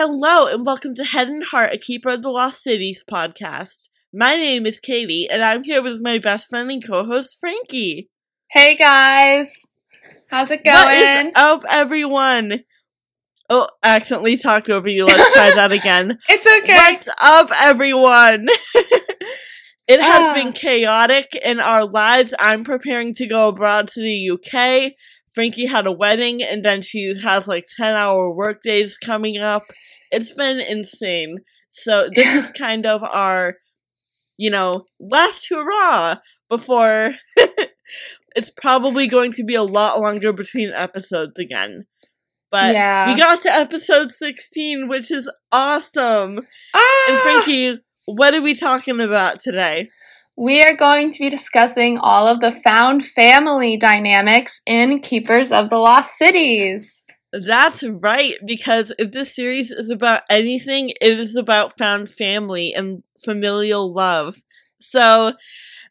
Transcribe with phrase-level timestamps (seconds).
[0.00, 3.88] Hello, and welcome to Head and Heart, a Keeper of the Lost Cities podcast.
[4.14, 8.08] My name is Katie, and I'm here with my best friend and co host, Frankie.
[8.52, 9.52] Hey guys,
[10.30, 11.32] how's it What is going?
[11.34, 12.60] up, everyone?
[13.50, 15.04] Oh, I accidentally talked over you.
[15.04, 16.20] Let's try that again.
[16.28, 16.76] It's okay.
[16.76, 18.46] What's up, everyone?
[19.88, 20.32] it has Ah.
[20.32, 22.32] been chaotic in our lives.
[22.38, 24.92] I'm preparing to go abroad to the UK.
[25.34, 29.64] Frankie had a wedding, and then she has like 10 hour work days coming up.
[30.10, 31.38] It's been insane.
[31.70, 33.56] So, this is kind of our,
[34.36, 36.16] you know, last hurrah
[36.48, 37.12] before
[38.36, 41.86] it's probably going to be a lot longer between episodes again.
[42.50, 43.12] But yeah.
[43.12, 46.40] we got to episode 16, which is awesome.
[46.74, 47.04] ah!
[47.08, 49.90] And Frankie, what are we talking about today?
[50.38, 55.68] we are going to be discussing all of the found family dynamics in Keepers of
[55.68, 57.02] the Lost Cities.
[57.32, 63.02] That's right, because if this series is about anything, it is about found family and
[63.22, 64.40] familial love.
[64.80, 65.34] So,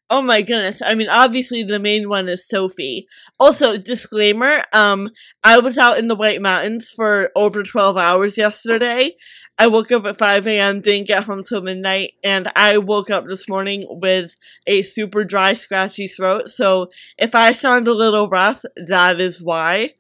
[0.10, 0.82] oh my goodness.
[0.82, 3.08] I mean, obviously the main one is Sophie.
[3.40, 5.10] Also, disclaimer, um,
[5.44, 9.16] I was out in the White Mountains for over 12 hours yesterday.
[9.60, 13.28] I woke up at 5 a.m., didn't get home till midnight, and I woke up
[13.28, 14.36] this morning with
[14.68, 16.50] a super dry, scratchy throat.
[16.50, 19.94] So if I sound a little rough, that is why.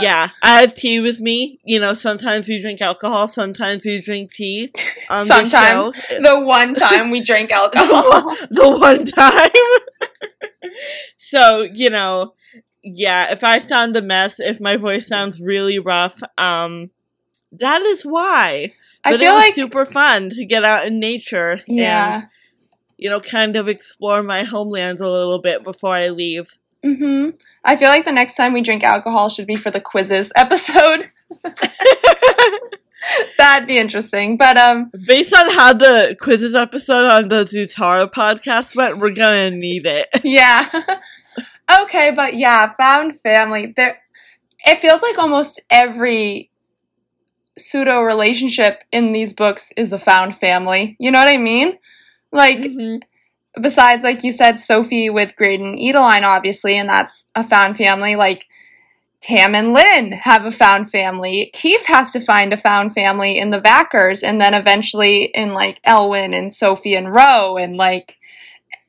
[0.00, 1.60] Yeah, I have tea with me.
[1.64, 4.72] You know, sometimes we drink alcohol, sometimes we drink tea.
[5.10, 5.94] On Sometimes.
[6.08, 8.34] the one time we drank alcohol.
[8.50, 9.50] the one time.
[11.16, 12.34] so, you know,
[12.82, 16.90] yeah, if I sound a mess, if my voice sounds really rough, um,
[17.52, 18.72] that is why.
[19.04, 22.14] I But it was like super fun to get out in nature yeah.
[22.14, 22.24] and,
[22.96, 26.58] you know, kind of explore my homeland a little bit before I leave.
[26.84, 27.30] Hmm
[27.64, 31.08] I feel like the next time we drink alcohol should be for the quizzes episode.
[33.38, 34.36] That'd be interesting.
[34.36, 39.50] But um Based on how the quizzes episode on the Zutara podcast went, we're gonna
[39.50, 40.08] need it.
[40.24, 40.68] Yeah.
[41.82, 43.72] okay, but yeah, found family.
[43.76, 43.98] There
[44.66, 46.50] it feels like almost every
[47.58, 50.96] pseudo relationship in these books is a found family.
[50.98, 51.78] You know what I mean?
[52.32, 53.02] Like Mhm.
[53.60, 58.16] Besides like you said Sophie with Grady and Edaline obviously and that's a found family
[58.16, 58.46] like
[59.24, 61.50] Tam and Linh have a found family.
[61.54, 65.80] Keefe has to find a found family in the Vackers and then eventually in like
[65.82, 68.18] Elwin and Sophie and Ro and like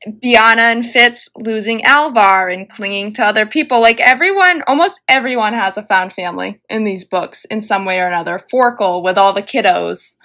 [0.06, 3.80] Biana and Fitz losing Alvar and clinging to other people.
[3.80, 8.06] Like everyone, almost everyone has a found family in these books in some way or
[8.06, 8.38] another.
[8.38, 10.16] Forkle with all the kiddos.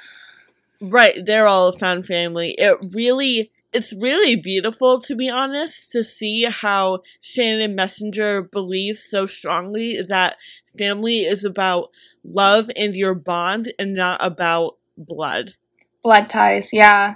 [0.81, 2.55] Right, they're all a found family.
[2.57, 9.25] It really, it's really beautiful, to be honest, to see how Shannon Messenger believes so
[9.25, 10.37] strongly that
[10.77, 11.89] family is about
[12.23, 15.55] love and your bond and not about blood.
[16.03, 17.15] Blood ties, yeah.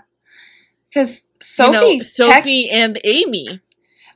[0.88, 3.60] Because Sophie, you know, tec- Sophie and Amy.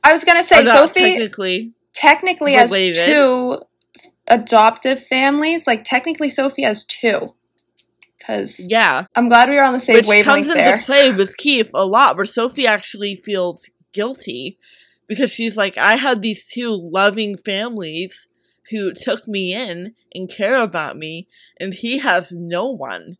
[0.02, 1.72] I was gonna say oh, Sophie technically.
[1.94, 3.58] technically has two
[4.26, 5.66] adoptive families.
[5.66, 7.34] Like technically, Sophie has two.
[8.20, 9.06] Because Yeah.
[9.16, 11.86] I'm glad we were on the same Which wavelength comes into play with Keefe a
[11.86, 14.58] lot, where Sophie actually feels guilty
[15.08, 18.28] because she's like, I had these two loving families
[18.70, 21.26] who took me in and care about me,
[21.58, 23.16] and he has no one.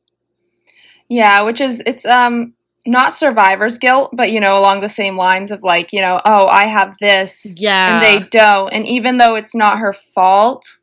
[1.09, 2.55] Yeah, which is it's um
[2.87, 6.47] not survivor's guilt, but you know, along the same lines of like, you know, oh,
[6.47, 7.95] I have this Yeah.
[7.95, 8.73] and they don't.
[8.73, 10.79] And even though it's not her fault,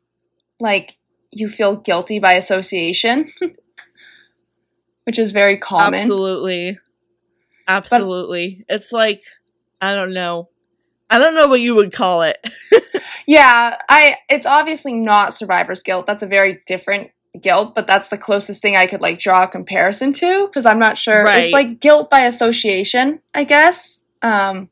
[0.60, 0.98] like
[1.30, 3.30] you feel guilty by association.
[5.08, 6.00] which is very common.
[6.00, 6.78] Absolutely.
[7.66, 8.64] Absolutely.
[8.68, 9.22] it's like,
[9.80, 10.48] I don't know.
[11.10, 12.36] I don't know what you would call it.
[13.28, 16.06] Yeah, I it's obviously not survivor's guilt.
[16.06, 19.48] That's a very different guilt, but that's the closest thing I could like draw a
[19.48, 21.24] comparison to because I'm not sure.
[21.24, 21.44] Right.
[21.44, 24.02] It's like guilt by association, I guess.
[24.22, 24.70] Um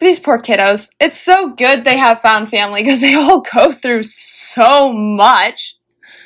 [0.00, 0.90] these poor kiddos.
[0.98, 5.76] It's so good they have found family because they all go through so much.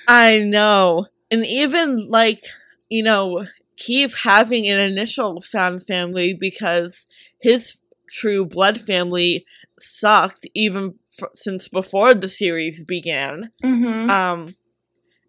[0.08, 1.08] I know.
[1.30, 2.42] And even like,
[2.88, 3.46] you know,
[3.76, 7.06] Keefe having an initial found family because
[7.40, 7.76] his
[8.08, 9.44] true blood family
[9.78, 13.50] sucked even f- since before the series began.
[13.62, 14.10] Mm-hmm.
[14.10, 14.54] Um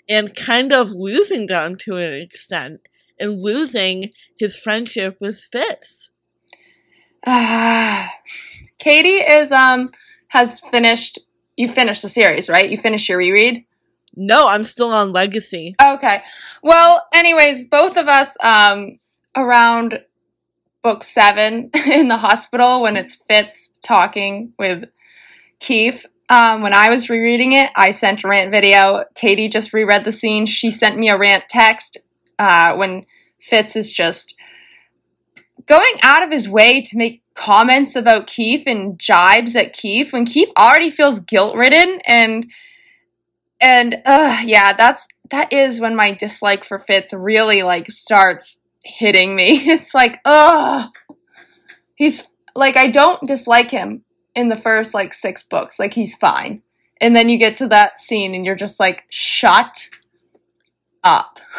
[0.10, 2.80] and kind of losing them to an extent
[3.20, 6.12] and losing his friendship with Fitz.
[7.26, 8.10] Ah,
[8.78, 9.92] Katie is um
[10.30, 11.20] has finished.
[11.56, 12.70] You finished the series, right?
[12.70, 13.66] You finished your reread.
[14.18, 15.76] No, I'm still on Legacy.
[15.82, 16.22] Okay.
[16.64, 19.00] Well, anyways, both of us um
[19.36, 20.00] around
[20.84, 24.86] book seven in the hospital when it's Fitz talking with
[25.60, 26.06] Keefe.
[26.30, 29.06] Um, when I was rereading it, I sent a rant video.
[29.16, 30.46] Katie just reread the scene.
[30.46, 31.98] She sent me a rant text
[32.38, 33.06] uh, when
[33.40, 34.36] Fitz is just
[35.68, 40.26] going out of his way to make comments about Keefe and jibes at Keefe when
[40.26, 42.52] Keefe already feels guilt ridden and
[43.60, 49.36] and uh yeah, that's that is when my dislike for Fitz really like starts hitting
[49.36, 49.62] me.
[49.70, 50.90] It's like, ugh.
[51.96, 54.04] He's like I don't dislike him
[54.36, 55.80] in the first like six books.
[55.80, 56.62] Like he's fine.
[57.00, 59.90] And then you get to that scene and you're just like, shut
[61.04, 61.40] up.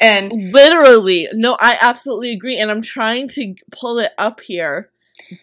[0.00, 2.58] And literally, no, I absolutely agree.
[2.58, 4.90] And I'm trying to pull it up here,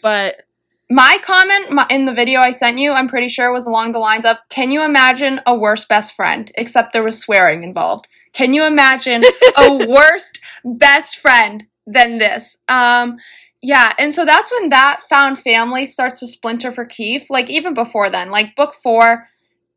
[0.02, 0.44] but
[0.90, 4.26] my comment in the video I sent you, I'm pretty sure was along the lines
[4.26, 6.52] of Can you imagine a worse best friend?
[6.56, 8.08] Except there was swearing involved.
[8.34, 9.24] Can you imagine
[9.58, 12.58] a worst best friend than this?
[12.68, 13.18] Um,
[13.62, 17.30] yeah, and so that's when that found family starts to splinter for Keefe.
[17.30, 19.28] Like, even before then, like, book four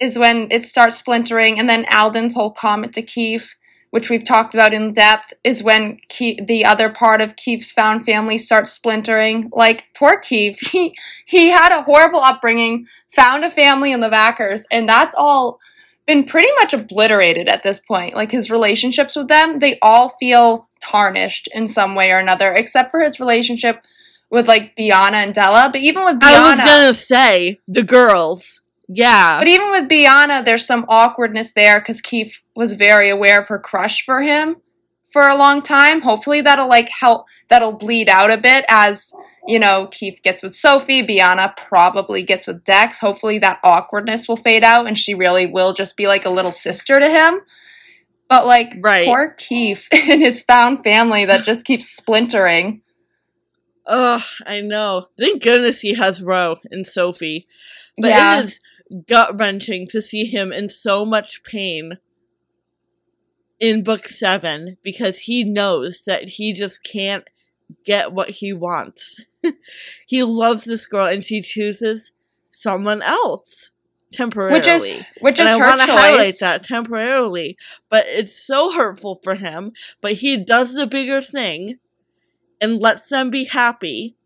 [0.01, 3.57] is when it starts splintering, and then Alden's whole comment to Keefe
[3.93, 8.07] which we've talked about in depth, is when Ke- the other part of Keefe's found
[8.07, 9.51] family starts splintering.
[9.53, 10.97] Like poor Keefe, he
[11.27, 15.61] he had a horrible upbringing, found a family in the Vackers, and that's all
[16.07, 18.15] been pretty much obliterated at this point.
[18.15, 22.93] Like his relationships with them, they all feel tarnished in some way or another, except
[22.93, 23.85] for his relationship
[24.31, 25.69] with like Biana and Della.
[25.71, 28.62] But even with Biana, I was gonna say the girls.
[28.89, 29.39] Yeah.
[29.39, 33.59] But even with Biana, there's some awkwardness there because Keefe was very aware of her
[33.59, 34.57] crush for him
[35.13, 36.01] for a long time.
[36.01, 39.13] Hopefully that'll like help that'll bleed out a bit as
[39.47, 43.01] you know, Keefe gets with Sophie, Biana probably gets with Dex.
[43.01, 46.53] Hopefully that awkwardness will fade out and she really will just be like a little
[46.53, 47.41] sister to him.
[48.29, 49.05] But like right.
[49.05, 52.83] poor Keefe and his found family that just keeps splintering.
[53.85, 55.09] Oh, I know.
[55.19, 57.49] Thank goodness he has Ro and Sophie.
[57.99, 58.39] But yeah.
[58.39, 58.61] it is
[59.07, 61.99] gut wrenching to see him in so much pain
[63.61, 67.25] in book seven because he knows that he just can't
[67.85, 69.21] get what he wants.
[70.07, 72.13] he loves this girl and she chooses
[72.51, 73.71] someone else
[74.13, 74.59] temporarily.
[74.59, 77.57] Which is which is and I want to highlight that temporarily,
[77.89, 79.73] but it's so hurtful for him.
[80.01, 81.79] But he does the bigger thing
[82.61, 84.17] and lets them be happy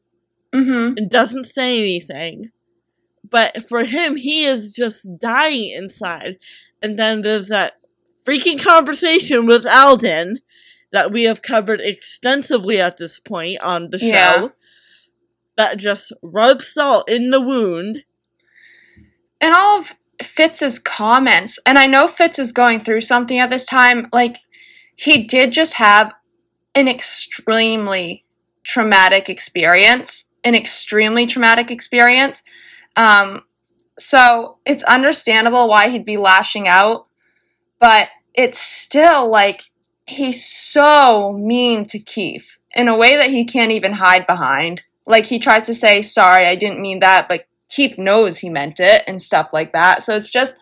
[0.52, 0.96] mm-hmm.
[0.96, 2.50] and doesn't say anything.
[3.28, 6.38] But for him, he is just dying inside.
[6.82, 7.74] And then there's that
[8.24, 10.40] freaking conversation with Alden
[10.92, 14.06] that we have covered extensively at this point on the show.
[14.06, 14.48] Yeah.
[15.56, 18.04] That just rubs salt in the wound.
[19.40, 23.64] And all of Fitz's comments, and I know Fitz is going through something at this
[23.64, 24.38] time, like,
[24.94, 26.14] he did just have
[26.74, 28.24] an extremely
[28.64, 30.30] traumatic experience.
[30.44, 32.42] An extremely traumatic experience.
[32.96, 33.42] Um,
[33.98, 37.06] so it's understandable why he'd be lashing out,
[37.80, 39.64] but it's still like
[40.06, 44.82] he's so mean to Keefe in a way that he can't even hide behind.
[45.06, 48.80] Like he tries to say, sorry, I didn't mean that, but Keefe knows he meant
[48.80, 50.02] it and stuff like that.
[50.02, 50.56] So it's just,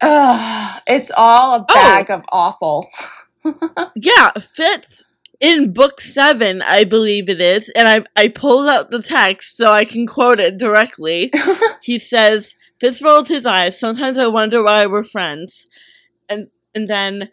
[0.00, 2.14] uh, it's all a bag oh.
[2.14, 2.88] of awful.
[3.94, 5.04] yeah, Fitz
[5.44, 9.70] in book seven, I believe it is, and I I pulled out the text so
[9.70, 11.30] I can quote it directly.
[11.82, 13.78] he says, "Fitz rolls his eyes.
[13.78, 15.66] Sometimes I wonder why we're friends,"
[16.30, 17.28] and and then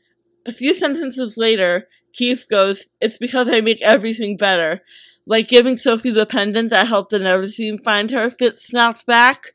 [0.45, 4.81] a few sentences later, Keefe goes, "It's because I make everything better."
[5.25, 8.29] Like giving Sophie the pendant that helped the Neverseen find her.
[8.29, 9.53] Fitz snapped back.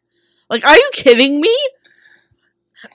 [0.48, 1.54] Like, are you kidding me?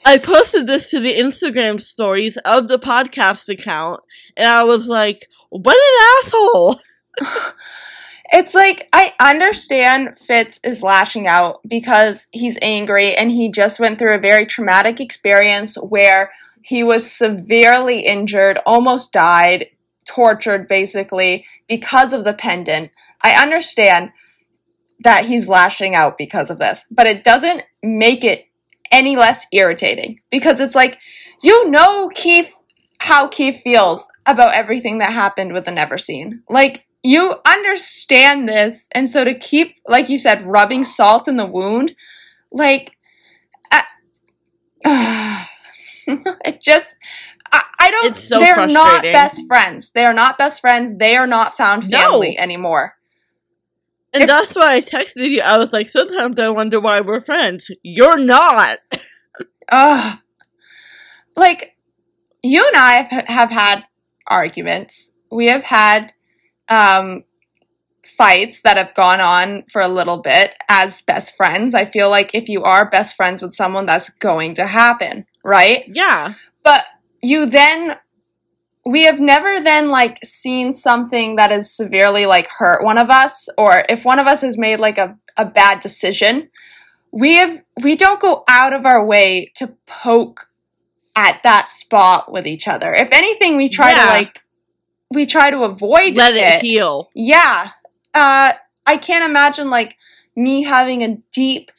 [0.06, 4.00] I posted this to the Instagram stories of the podcast account,
[4.36, 6.80] and I was like, what an asshole!
[8.32, 14.00] it's like I understand Fitz is lashing out because he's angry and he just went
[14.00, 16.32] through a very traumatic experience where
[16.64, 19.68] he was severely injured, almost died,
[20.06, 22.92] tortured basically because of the pendant.
[23.22, 24.12] I understand
[25.04, 28.46] that he's lashing out because of this, but it doesn't make it
[28.90, 31.00] any less irritating because it's like
[31.42, 32.54] you know Keefe
[33.02, 36.44] how Keefe feels about everything that happened with the Neverseen.
[36.48, 41.48] Like, you understand this, and so to keep, like you said, rubbing salt in the
[41.48, 41.96] wound,
[42.52, 42.96] like,
[43.72, 43.82] uh,
[46.06, 46.96] it just,
[47.52, 49.92] I, I don't, it's so they're not best friends.
[49.94, 50.96] They are not best friends.
[51.00, 52.44] They are not found family no.
[52.44, 52.94] anymore.
[54.14, 55.42] And if, that's why I texted you.
[55.42, 57.72] I was like, sometimes I wonder why we're friends.
[57.82, 58.78] You're not.
[59.72, 60.20] Ugh.
[61.36, 61.78] Like,
[62.44, 63.84] you and I have, have had
[64.28, 65.12] arguments.
[65.32, 66.14] We have had
[66.68, 67.24] um,
[68.04, 71.74] fights that have gone on for a little bit as best friends.
[71.74, 75.86] I feel like if you are best friends with someone, that's going to happen, right?
[75.88, 76.36] Yeah.
[76.64, 76.84] But
[77.22, 77.98] you then
[78.86, 83.48] we have never then like seen something that has severely like hurt one of us
[83.58, 86.50] or if one of us has made like a, a bad decision
[87.12, 90.48] we have we don't go out of our way to poke
[91.16, 94.06] at that spot with each other if anything we try Yeah.
[94.06, 94.44] to like
[95.10, 97.10] we try to avoid Let it heal.
[97.14, 97.72] yeah.
[98.14, 98.54] Uh
[98.86, 99.98] I can't imagine like
[100.36, 101.72] me having a deep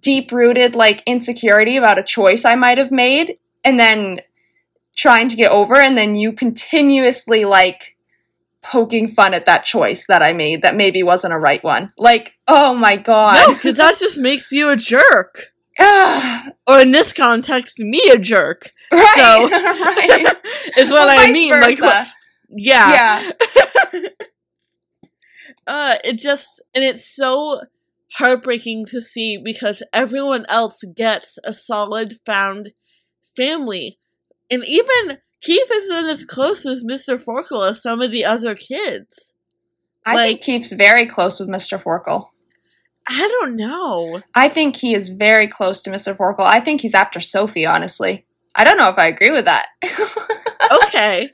[0.00, 4.20] deep rooted like insecurity about a choice I might have made and then
[4.96, 7.96] trying to get over and then you continuously like
[8.62, 11.92] poking fun at that choice that I made that maybe wasn't a right one.
[11.96, 13.34] Like, oh my god.
[13.48, 15.52] No, because that just makes you a jerk.
[16.68, 18.72] Or in this context, me a jerk.
[18.90, 19.14] right.
[19.16, 20.36] So- right.
[20.78, 21.52] Is what Well, I mean.
[21.52, 21.84] Like, versa.
[21.84, 22.06] what-
[22.50, 23.30] yeah.
[23.92, 24.00] yeah.
[25.66, 27.62] Uh, it just and it's so
[28.14, 32.70] heartbreaking to see because everyone else gets a solid found
[33.36, 33.98] family,
[34.48, 39.32] and even Keefe isn't as close with Mister Forkle as some of the other kids.
[40.04, 41.82] I Like- think Keefe's very close with Mr.
[41.82, 42.28] Forkle.
[43.08, 44.22] I don't know.
[44.34, 46.16] I think he is very close to Mr.
[46.16, 46.40] Forkle.
[46.40, 48.26] I think he's after Sophie, honestly.
[48.54, 49.66] I don't know if I agree with that.
[50.70, 51.30] Okay,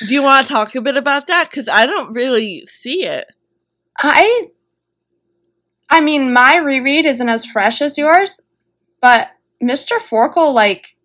[0.00, 1.50] do you want to talk a bit about that?
[1.50, 3.26] Because I don't really see it.
[3.96, 4.48] I
[5.88, 8.40] I mean, my reread isn't as fresh as yours,
[9.00, 9.28] but
[9.62, 9.98] Mr.
[9.98, 10.96] Forkle like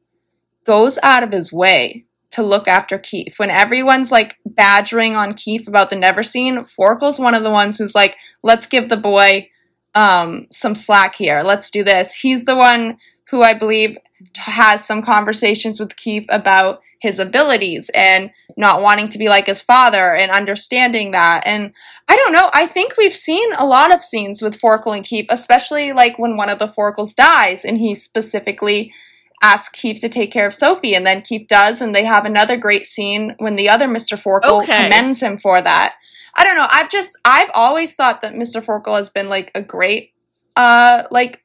[0.66, 3.38] goes out of his way to look after Keefe.
[3.38, 7.78] When everyone's like badgering on Keefe about the never seen, Forkle's one of the ones
[7.78, 9.50] who's like, let's give the boy
[9.96, 11.42] um some slack here.
[11.42, 12.14] Let's do this.
[12.14, 12.98] He's the one
[13.30, 13.98] who I believe
[14.38, 19.62] has some conversations with Keefe about his abilities and not wanting to be like his
[19.62, 21.42] father and understanding that.
[21.48, 21.74] And
[22.08, 25.26] I don't know, I think we've seen a lot of scenes with Forkle and Keefe,
[25.30, 28.94] especially like when one of the Forkles dies and he specifically
[29.42, 32.58] asks Keefe to take care of Sophie and then Keefe does and they have another
[32.58, 34.22] great scene when the other Mr.
[34.22, 34.84] Forkle Okay.
[34.84, 35.96] commends him for that.
[36.36, 38.64] I don't know, I've just I've always thought that Mr.
[38.64, 40.12] Forkle has been like a great
[40.56, 41.44] uh like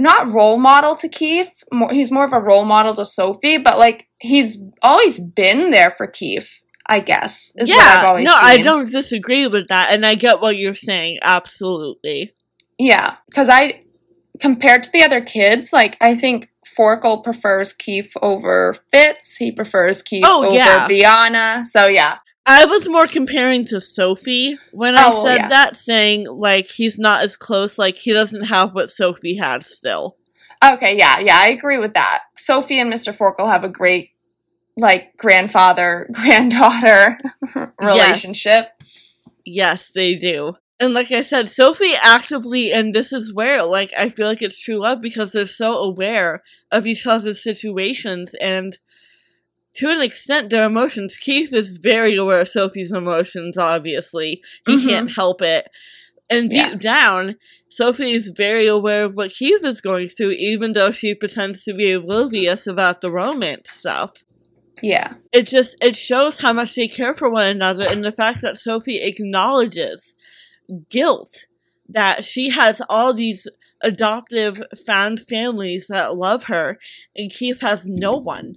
[0.00, 1.48] not role model to Keefe.
[1.72, 5.90] More, he's more of a role model to Sophie, but like he's always been there
[5.90, 6.60] for Keefe.
[6.84, 10.16] I guess is what I've yeah, always no, I don't disagree with that, and I
[10.16, 11.18] get what you're saying.
[11.22, 12.34] Absolutely.
[12.76, 13.84] Yeah, because I
[14.40, 19.36] compared to the other kids, like I think Forkle prefers Keefe over Fitz.
[19.36, 20.88] He prefers Keefe Oh, over yeah.
[20.88, 21.64] Biana.
[21.64, 25.48] So yeah, I was more comparing to Sophie when I Oh, said yeah.
[25.48, 30.16] that, saying like he's not as close, like he doesn't have what Sophie has still.
[30.64, 32.20] okay, yeah, yeah, I agree with that.
[32.36, 33.16] Sophie and Mr.
[33.16, 34.10] Forkle have a great
[34.76, 37.18] like grandfather granddaughter
[37.80, 38.68] relationship.
[39.44, 40.54] Yes, they do.
[40.80, 44.58] And like I said, Sophie actively, and this is where, like, I feel like it's
[44.58, 48.78] true love because they're so aware of each other's situations and
[49.74, 51.16] to an extent their emotions.
[51.16, 54.42] Keefe is very aware of Sophie's emotions, obviously.
[54.66, 54.88] He Mhm.
[54.88, 55.68] can't help it.
[56.28, 56.74] And deep Yeah.
[56.74, 57.36] down,
[57.68, 61.74] Sophie is very aware of what Keefe is going through, even though she pretends to
[61.74, 64.24] be oblivious about the romance stuff
[64.82, 68.40] Yeah, it just it shows how much they care for one another and the fact
[68.42, 70.16] that sophie acknowledges
[70.90, 71.46] guilt
[71.88, 73.46] that she has all these
[73.80, 76.78] adoptive found families that love her
[77.14, 78.56] and keefe has no one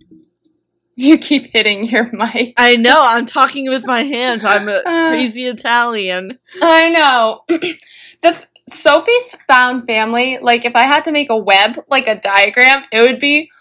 [1.07, 2.53] you keep hitting your mic.
[2.57, 5.09] i know i'm talking with my hands i'm a Uh.
[5.09, 7.43] crazy italian I know.
[8.21, 12.83] the Sophie's found family, like if I had to make a web, like a diagram,
[12.91, 13.51] it would be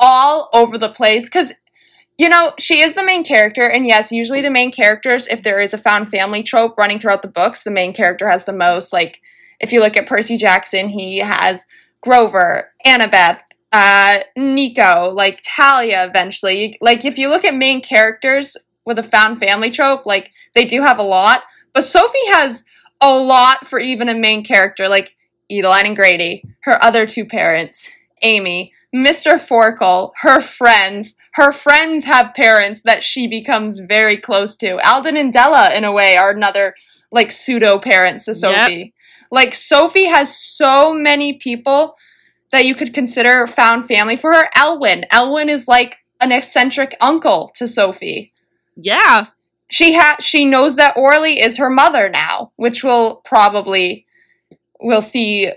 [0.00, 1.52] all over the place cuz
[2.18, 5.60] you know, she is the main character and yes, usually the main characters if there
[5.60, 8.92] is a found family trope running throughout the books, the main character has the most
[8.92, 9.20] like
[9.60, 11.66] if you look at Percy Jackson, he has
[12.00, 13.40] Grover, Annabeth,
[13.72, 16.78] uh Nico, like Thalia eventually.
[16.80, 20.82] Like if you look at main characters with a found family trope, like they do
[20.82, 21.42] have a lot,
[21.72, 22.64] but Sophie has
[23.00, 25.16] a lot for even a main character like
[25.50, 27.88] Edaline and Grady, her other two parents,
[28.22, 29.38] Amy, Mr.
[29.38, 31.16] Forkle, her friends.
[31.34, 34.78] Her friends have parents that she becomes very close to.
[34.86, 36.74] Alden and Della, in a way, are another
[37.12, 38.94] like pseudo parents to Sophie.
[39.30, 41.94] Like Sophie has so many people
[42.52, 44.48] that you could consider found family for her.
[44.56, 45.04] Elwin.
[45.10, 48.32] Elwin is like an eccentric uncle to Sophie
[48.76, 49.26] yeah
[49.68, 54.06] she ha- she knows that Oralie is her mother now, which will probably
[54.80, 55.50] we'll see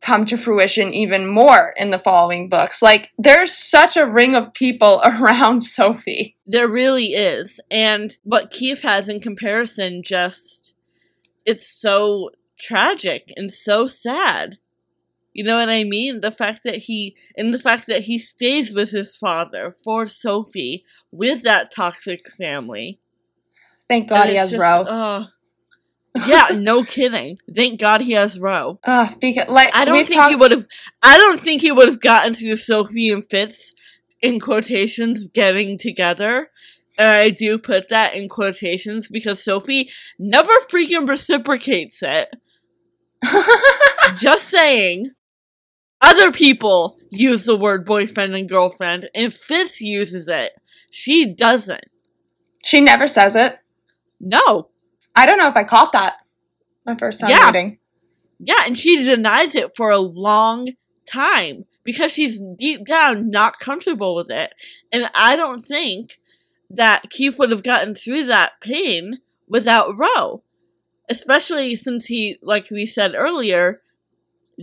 [0.00, 2.80] come to fruition even more in the following books.
[2.80, 6.36] Like, there's such a ring of people around Sophie.
[6.46, 7.60] There really is.
[7.70, 10.74] And what Keefe has in comparison just
[11.44, 14.58] it's so tragic and so sad.
[15.38, 16.20] You know what I mean?
[16.20, 20.84] The fact that he and the fact that he stays with his father for Sophie
[21.12, 22.98] with that toxic family.
[23.88, 24.84] Thank God And he has just- Ro.
[24.88, 25.26] oh.
[26.16, 27.38] Uh, yeah, no kidding.
[27.54, 28.80] Thank God he has Ro.
[28.82, 30.66] Ugh, because like I don't think talked- he would have.
[31.04, 33.72] I don't think he would have gotten to Sophie and Fitz
[34.20, 36.50] in quotations getting together.
[36.98, 42.34] And I do put that in quotations because Sophie never freaking reciprocates it.
[44.16, 45.12] Just saying.
[46.00, 50.52] Other people use the word boyfriend and girlfriend, and Fitz uses it.
[50.90, 51.84] She doesn't.
[52.64, 53.58] she never says it.
[54.20, 54.68] No.
[55.14, 56.14] I don't know if I caught that
[56.84, 57.46] my first time Yeah.
[57.46, 57.78] reading.
[58.40, 60.70] Yeah, and she denies it for a long
[61.06, 64.52] time because she's deep down not comfortable with it.
[64.92, 66.18] And I don't think
[66.70, 70.42] that Keefe would have gotten through that pain without Ro.
[71.08, 73.80] Especially since he, like we said earlier,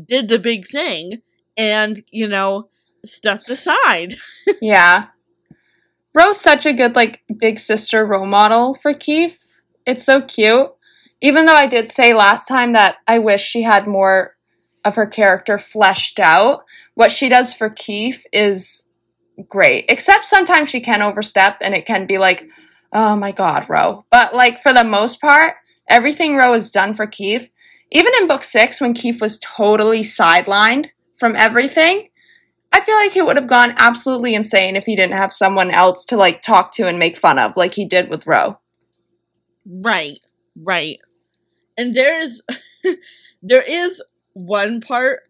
[0.03, 1.21] did the big thing
[1.57, 2.69] and, you know,
[3.05, 4.15] stepped aside.
[4.61, 5.07] Yeah.
[6.13, 9.39] Ro's such a good like big sister role model for Keefe.
[9.85, 10.69] It's so cute.
[11.21, 14.35] Even though I did say last time that I wish she had more
[14.85, 18.91] of her character fleshed out, what she does for Keefe is
[19.49, 19.85] great.
[19.89, 22.47] Except sometimes she can overstep and it can be like,
[22.93, 24.05] oh my god, Ro.
[24.09, 25.55] But like for the most part,
[25.89, 27.49] everything Ro has done for Keefe,
[27.95, 32.09] even in book six when Keefe was totally sidelined from everything,
[32.73, 36.03] I feel like he would have gone absolutely insane if he didn't have someone else
[36.05, 38.59] to like talk to and make fun of, like he did with Ro.
[39.65, 40.19] Right,
[40.61, 40.99] right.
[41.77, 42.43] And there is
[43.41, 45.21] there is one part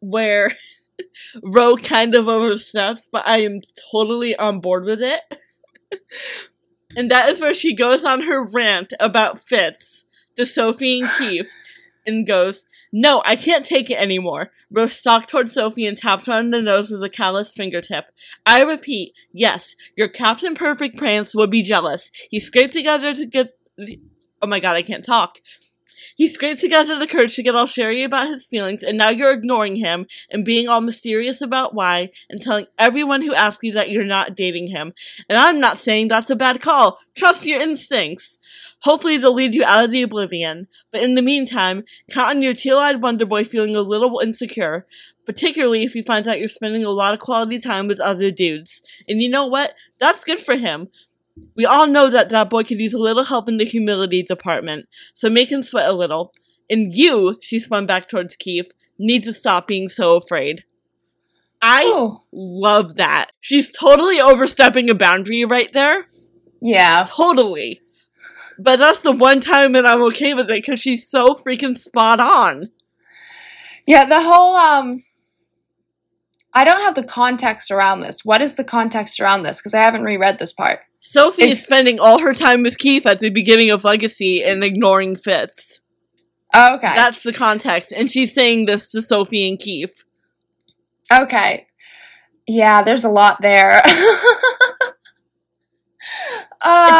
[0.00, 0.54] where
[1.42, 5.22] Ro kind of oversteps, but I am totally on board with it.
[6.98, 10.04] and that is where she goes on her rant about Fitz
[10.36, 11.48] to Sophie and Keefe
[12.06, 14.50] and goes, No, I can't take it anymore.
[14.70, 18.06] Ro stalked toward Sophie and tapped her on the nose with a calloused fingertip.
[18.46, 22.10] I repeat, yes, your Captain Perfect Prance would be jealous.
[22.30, 23.56] He scraped together to get.
[24.40, 25.38] Oh my god, I can't talk.
[26.16, 29.32] He scraped together the courage to get all sherry about his feelings, and now you're
[29.32, 33.90] ignoring him and being all mysterious about why, and telling everyone who asks you that
[33.90, 34.92] you're not dating him.
[35.28, 36.98] And I'm not saying that's a bad call.
[37.14, 38.38] Trust your instincts.
[38.80, 40.66] Hopefully, they'll lead you out of the oblivion.
[40.90, 44.86] But in the meantime, count on your teal eyed Wonder Boy feeling a little insecure,
[45.24, 48.82] particularly if he finds out you're spending a lot of quality time with other dudes.
[49.08, 49.74] And you know what?
[50.00, 50.88] That's good for him.
[51.56, 54.86] We all know that that boy could use a little help in the humility department,
[55.14, 56.32] so make him sweat a little.
[56.68, 58.66] And you, she spun back towards Keefe,
[58.98, 60.64] need to stop being so afraid.
[61.60, 63.30] I Oh, love that.
[63.40, 66.06] She's totally overstepping a boundary right there.
[66.60, 67.06] yeah.
[67.08, 67.80] Totally.
[68.58, 72.20] But that's the one time that I'm okay with it because she's so freaking spot
[72.20, 72.70] on.
[73.86, 75.04] Yeah, the whole um
[76.54, 78.24] I don't have the context around this.
[78.24, 79.58] What is the context around this?
[79.58, 80.80] Because I haven't reread this part.
[81.04, 84.62] Sophie is Is- spending all her time with Keefe at the beginning of Legacy and
[84.64, 85.80] ignoring Fitz.
[86.54, 86.94] Oh, okay.
[86.94, 87.92] That's the context.
[87.92, 90.04] And she's saying this to Sophie and Keefe.
[91.12, 91.66] okay.
[92.46, 93.80] Yeah, there's a lot there.
[93.84, 93.90] uh,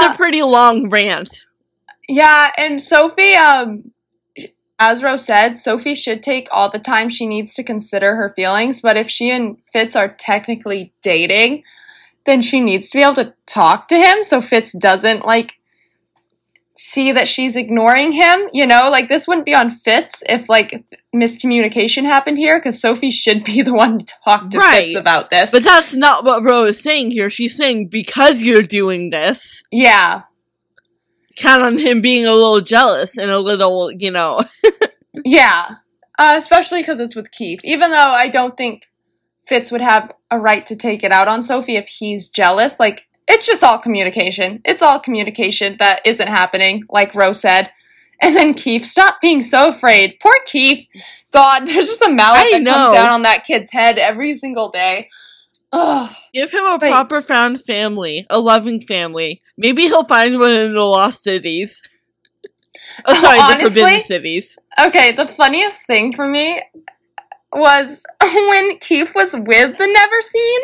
[0.05, 1.45] It's a pretty long rant.
[2.09, 3.91] Yeah, and Sophie, um,
[4.79, 8.81] as Rose said, Sophie should take all the time she needs to consider her feelings.
[8.81, 11.65] But if she and Fitz are technically dating,
[12.27, 15.55] then she needs to be able to talk to him so Fitz doesn't like
[16.75, 18.49] see that she's ignoring him.
[18.53, 23.11] You know, like this wouldn't be on Fitz if like miscommunication happened here because Sophie
[23.11, 24.87] should be the one to talk to Right.
[24.87, 25.51] Fitz about this.
[25.51, 27.31] But that's not what Ro is saying here.
[27.31, 30.23] She's saying because you're doing this, yeah,
[31.37, 34.45] count on him being a little jealous and a little, you know.
[35.25, 35.77] Yeah,
[36.19, 37.61] uh, especially because it's with Keefe.
[37.65, 38.89] Even though I don't think
[39.45, 42.79] Fitz would have a right to take it out on Sophie if he's jealous.
[42.79, 44.61] Like, it's just all communication.
[44.65, 47.71] It's all communication that isn't happening, like Rose said.
[48.21, 50.17] And then Keefe, stop being so afraid.
[50.21, 50.87] Poor Keefe.
[51.33, 52.73] God, there's just a mallet I that know.
[52.73, 55.09] comes down on that kid's head every single day.
[55.73, 56.15] Ugh.
[56.35, 59.43] Give him a But- proper found family, a loving family.
[59.57, 61.83] Maybe he'll find one in the lost cities.
[63.07, 64.59] oh, sorry, the Honestly- forbidden cities.
[64.81, 66.63] Okay, the funniest thing for me
[67.53, 70.61] was when Keefe was with the Never Seen,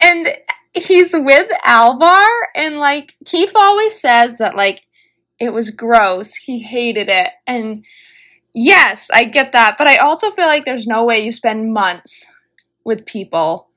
[0.00, 0.36] and
[0.74, 4.82] he's with Alvar, and like Keefe always says that like
[5.38, 7.84] it was gross, he hated it, and
[8.52, 12.26] Yes, I get that, but I also feel like there's no way you spend months
[12.84, 13.68] with people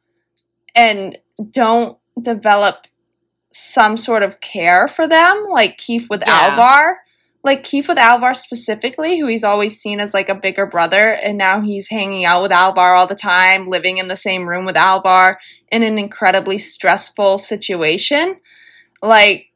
[0.73, 1.17] and
[1.51, 2.87] don't develop
[3.51, 6.49] some sort of care for them, like Keefe with Yeah.
[6.57, 7.02] Alvar.
[7.43, 11.37] Like Keefe with Alvar specifically, who he's always seen as like a bigger brother, and
[11.37, 14.77] now he's hanging out with Alvar all the time, living in the same room with
[14.77, 15.39] Alvar
[15.71, 18.37] in an incredibly stressful situation.
[19.01, 19.47] Like,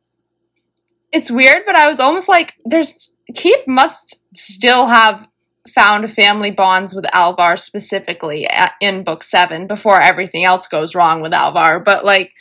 [1.14, 5.28] it's weird, but I was almost like, there's Keefe must still have
[5.70, 11.22] found family bonds with Alvar specifically at, in book seven before everything else goes wrong
[11.22, 11.80] with Alvar.
[11.80, 12.34] But like,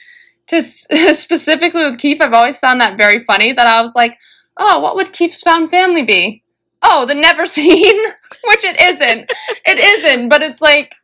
[0.48, 0.62] to
[1.14, 3.52] specifically with Keefe, I've always found that very funny.
[3.52, 4.18] That I was like,
[4.56, 6.42] oh, what would Keefe's found family be?
[6.82, 7.96] Oh, the never seen,
[8.44, 9.30] which it isn't.
[9.66, 10.94] it isn't, but it's like.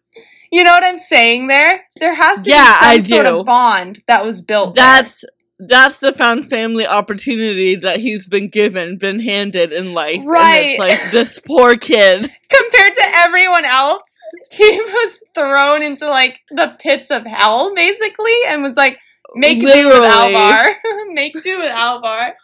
[0.55, 1.87] You know what I'm saying there?
[1.99, 3.41] There has to Yeah, be I some sort do.
[3.41, 4.75] of bond that was built.
[4.75, 4.85] there.
[4.85, 5.25] That's
[5.59, 10.17] that's the found family opportunity that he's been given, been handed in life.
[10.17, 10.67] And Right.
[10.73, 12.31] it's like this poor kid.
[12.51, 14.03] compared to everyone else,
[14.51, 18.99] he was thrown into like the pits of hell, basically, and was like,
[19.35, 20.77] make do with Alvar.
[21.09, 22.37] make do with Alvar.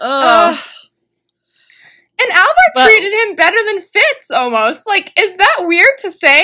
[0.00, 0.58] Ugh.
[2.20, 4.86] And Alvar But- treated him better than Fitz almost.
[4.86, 6.42] Like, is that weird to say?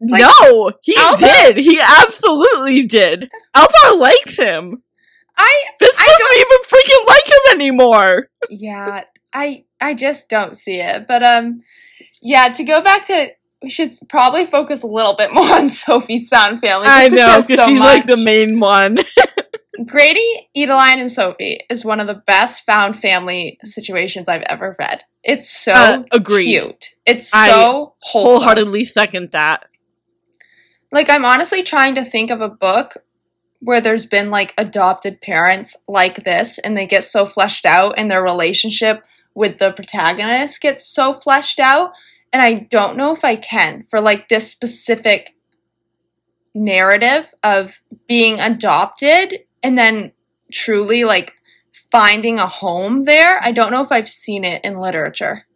[0.00, 1.56] like, no, he Alvar- did.
[1.58, 3.30] He absolutely did.
[3.54, 4.82] Alvar liked him.
[5.36, 8.28] I This I doesn't even freaking like him anymore.
[8.50, 11.06] yeah, I I just don't see it.
[11.08, 11.62] But um
[12.22, 13.28] yeah, to go back to
[13.64, 16.86] we should probably focus a little bit more on Sophie's found family.
[16.88, 18.98] I know because so she's like the main one.
[19.86, 25.02] Grady, Edaline, and Sophie is one of the best found family situations I've ever read.
[25.24, 26.44] It's so Uh, agreed.
[26.44, 26.90] cute.
[27.06, 28.30] It's I so wholesome.
[28.30, 29.64] Wholeheartedly second that.
[30.92, 32.92] Like I'm honestly trying to think of a book
[33.60, 38.08] where there's been like adopted parents like this and they get so fleshed out and
[38.10, 38.98] their relationship
[39.34, 41.92] with the protagonist gets so fleshed out
[42.34, 45.36] and I don't know if I can for like this specific
[46.52, 50.12] narrative of being adopted and then
[50.52, 51.36] truly like
[51.92, 53.38] finding a home there.
[53.40, 55.46] I don't know if I've seen it in literature.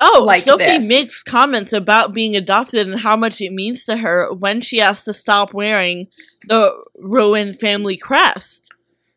[0.00, 0.88] Oh, like Sophie this.
[0.88, 5.04] makes comments about being adopted and how much it means to her when she has
[5.04, 6.08] to stop wearing
[6.48, 8.74] the Ruewen family crest.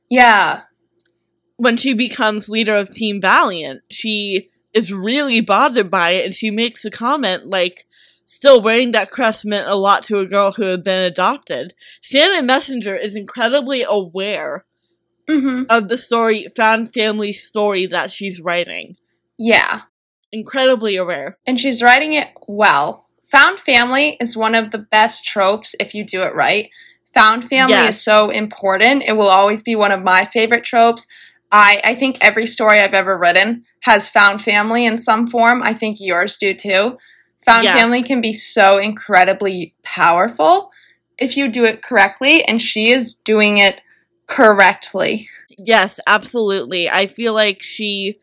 [0.08, 0.62] Yeah.
[1.58, 6.51] When she becomes leader of Team Valiant, she is really bothered by it and she
[6.51, 7.86] makes a comment like,
[8.25, 11.73] still wearing that crest meant a lot to a girl who had been adopted.
[11.99, 14.65] Shannon Messenger is incredibly aware
[15.27, 15.65] Mhm.
[15.69, 18.95] of the story, found family story that she's writing.
[19.38, 19.82] Yeah.
[20.32, 21.38] Incredibly aware.
[21.47, 23.08] and she's writing it well.
[23.32, 26.69] Found family is one of the best tropes if you do it right.
[27.15, 27.95] Found family Yes.
[27.95, 29.03] is so important.
[29.08, 31.08] It will always be one of my favorite tropes.
[31.51, 35.63] I, I think every story I've ever written has found family in some form.
[35.63, 36.97] I think yours do too.
[37.45, 37.75] Found Yeah.
[37.75, 40.71] family can be so incredibly powerful
[41.17, 43.81] if you do it correctly, and she is doing it
[44.27, 45.27] correctly.
[45.57, 46.89] Yes, absolutely.
[46.89, 48.19] I feel like she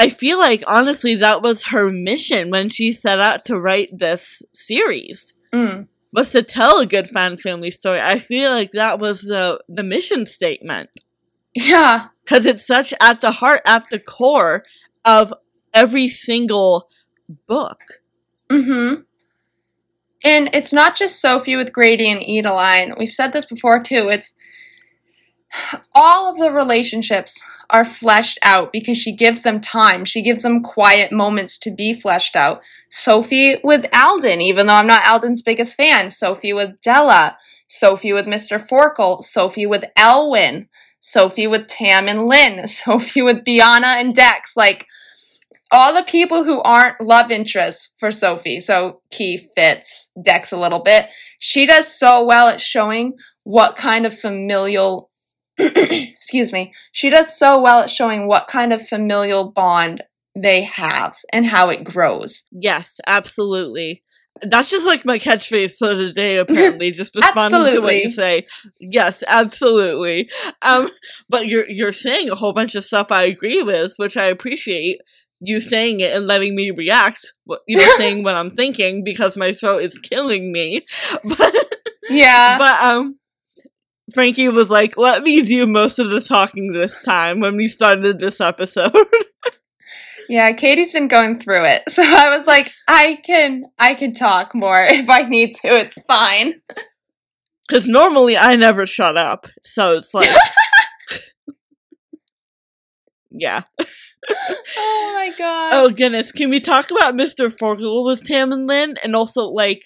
[0.00, 4.42] I feel like honestly that was her mission when she set out to write this
[4.54, 5.34] series.
[5.52, 5.88] Mm.
[6.12, 8.00] Was to tell a good fan family story.
[8.00, 10.90] I feel like that was the the mission statement
[11.54, 12.06] Yeah.
[12.28, 14.64] Cuz it's such at the heart at the core
[15.04, 15.32] of
[15.72, 16.88] every single
[17.46, 17.80] book.
[18.50, 19.02] Mm-hmm.
[20.24, 22.98] And it's not just Sophie with Grady and Edaline.
[22.98, 24.08] We've said this before too.
[24.08, 24.34] It's
[25.94, 30.04] all of the relationships are fleshed out because she gives them time.
[30.04, 32.60] She gives them quiet moments to be fleshed out.
[32.90, 36.10] Sophie with Alden, even though I'm not Alden's biggest fan.
[36.10, 37.38] Sophie with Della.
[37.68, 38.58] Sophie with Mr.
[38.58, 39.22] Forkle.
[39.22, 40.68] Sophie with Elwin.
[41.00, 42.66] Sophie with Tam and Linh.
[42.66, 44.52] Sophie with Biana and Dex.
[44.56, 44.86] Like,
[45.70, 50.78] all the people who aren't love interests for Sophie, so Keefe fits Dex a little
[50.78, 51.06] bit.
[51.38, 55.10] She does so well at showing what kind of familial,
[55.58, 60.02] excuse me, she does so well at showing what kind of familial bond
[60.34, 62.46] they have and how it grows.
[62.50, 64.02] Yes, absolutely.
[64.42, 66.90] That's just like my catchphrase for the day, apparently.
[66.92, 68.46] just responding to what you say.
[68.80, 70.30] Yes, absolutely.
[70.62, 70.88] Um,
[71.28, 74.98] but you're you're saying a whole bunch of stuff I agree with, which I appreciate
[75.40, 77.20] you saying it and letting me react.
[77.66, 80.84] You know, saying what I'm thinking because my throat is killing me.
[81.24, 81.54] But
[82.10, 82.58] Yeah.
[82.58, 83.18] but um,
[84.14, 88.18] Frankie was like, "Let me do most of the talking this time." When we started
[88.18, 88.92] this episode.
[90.28, 91.82] yeah, Katie's been going through it.
[91.88, 95.68] So I was like, I can I can talk more if I need to.
[95.68, 96.54] It's fine.
[97.68, 99.46] Because normally I never shut up.
[99.62, 100.30] So it's like.
[103.30, 103.64] yeah.
[104.30, 105.74] oh my god.
[105.74, 107.54] Oh goodness, can we talk about Mr.
[107.54, 109.82] Forkle with Tam and Linh, and also like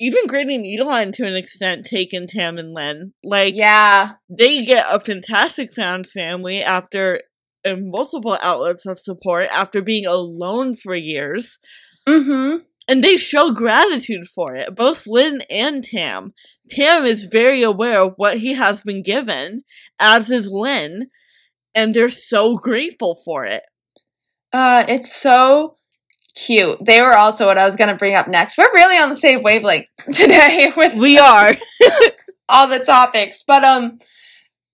[0.00, 3.12] even Grady and Edaline to an extent taken Tam and Linh.
[3.22, 4.14] Like yeah.
[4.28, 7.20] they get a fantastic found family after
[7.64, 11.58] and multiple outlets of support after being alone for years.
[12.08, 12.58] Mm-hmm.
[12.88, 16.32] And they show gratitude for it, both Linh and Tam.
[16.70, 19.64] Tam is very aware of what he has been given,
[19.98, 21.06] as is Linh,
[21.74, 23.62] and they're so grateful for it.
[24.52, 25.76] Uh, it's so
[26.34, 26.78] cute.
[26.84, 28.58] They were also what I was gonna bring up next.
[28.58, 31.54] We're really on the same wavelength today with We are.
[32.48, 33.98] all the topics, but um,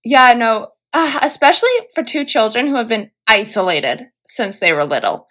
[0.03, 5.27] yeah, no, uh, especially for two children who have been isolated since they were little.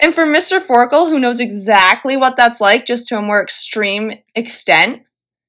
[0.00, 0.64] And for Mr.
[0.64, 5.02] Forkle, who knows exactly what that's like, just to a more extreme extent,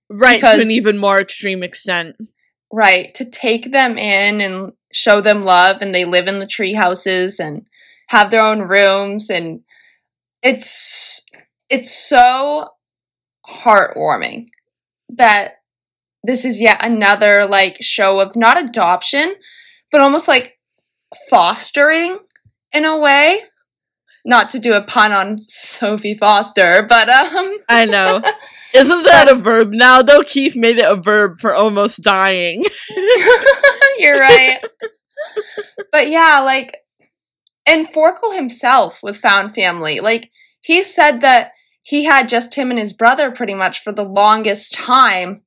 [0.09, 2.17] right, to an even more extreme extent.
[2.69, 3.15] right?
[3.15, 7.39] To take them in and show them love, and they live in the tree houses
[7.39, 7.65] and
[8.09, 9.61] have their own rooms, and
[10.43, 11.25] it's
[11.69, 12.71] it's so
[13.47, 14.49] heartwarming
[15.09, 15.53] that
[16.25, 19.35] this is yet another like show of not adoption,
[19.91, 20.59] but almost like
[21.29, 22.19] fostering
[22.73, 23.43] in a way.
[24.27, 28.21] Not to do a pun on Sophie Foster, but um I know.
[28.75, 30.21] Isn't that a verb now, though?
[30.21, 32.61] Keefe made it a verb for almost dying.
[33.97, 34.59] You're right.
[35.93, 36.79] but yeah, like,
[37.65, 41.51] and Forkle himself with Found Family, like, he said that
[41.83, 45.43] he had just him and his brother pretty much for the longest time.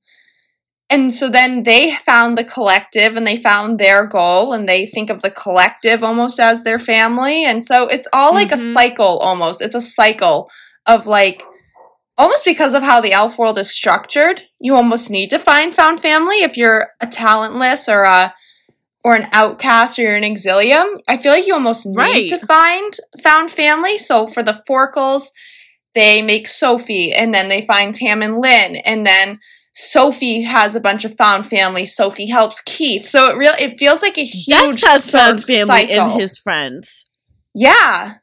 [0.90, 5.10] And so then they found the collective and they found their goal and they think
[5.10, 7.44] of the collective almost as their family.
[7.44, 8.72] And so it's all like a Mhm.
[8.72, 9.60] cycle almost.
[9.60, 10.50] It's a cycle
[10.86, 11.44] of like,
[12.16, 16.00] almost because of how the elf world is structured, you almost need to find found
[16.00, 18.34] family if you're a talentless or a
[19.04, 20.96] or an outcast or you're an Exillium.
[21.06, 22.28] I feel like you almost need Right.
[22.30, 23.96] to find found family.
[23.96, 25.30] So for the Forkles,
[25.94, 29.38] they make Sophie and then they find Tam and Linh and then
[29.80, 31.86] Sophie has a bunch of found family.
[31.86, 33.06] Sophie helps Keefe.
[33.06, 36.14] So it real it feels like a huge Dex has found family cycle.
[36.14, 37.06] in his friends.
[37.54, 38.14] Yeah.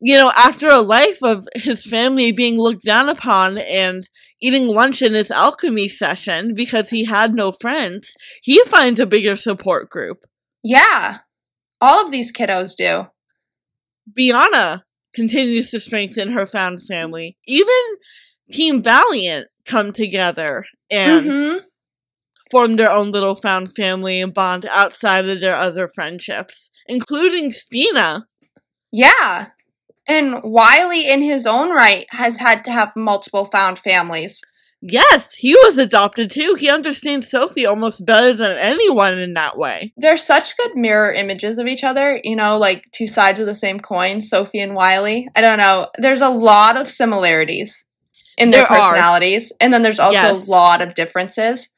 [0.00, 4.08] You know, after a life of his family being looked down upon and
[4.40, 9.34] eating lunch in his alchemy session because he had no friends, he finds a bigger
[9.34, 10.18] support group.
[10.62, 11.18] Yeah.
[11.80, 13.08] All of these kiddos do.
[14.16, 17.36] Biana continues to strengthen her found family.
[17.48, 17.74] Even
[18.52, 21.60] Team Valiant come together and Mhm.
[22.50, 28.24] form their own little found family and bond outside of their other friendships, including Stina.
[28.90, 29.48] Yeah.
[30.08, 34.40] And Wylie, in his own right, has had to have multiple found families.
[34.80, 36.54] Yes, he was adopted too.
[36.58, 39.92] He understands Sophie almost better than anyone in that way.
[39.96, 43.56] They're such good mirror images of each other, you know, like two sides of the
[43.56, 45.28] same coin, Sophie and Wylie.
[45.34, 45.88] I don't know.
[45.98, 47.87] There's a lot of similarities
[48.38, 48.90] in their There are.
[48.92, 50.46] personalities, and then there's also Yes.
[50.46, 51.74] a lot of differences.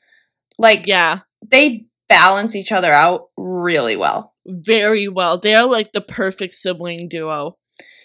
[0.58, 4.34] Like, Yeah, they balance each other out really well.
[4.46, 5.38] very well.
[5.38, 7.56] They are like the perfect sibling duo.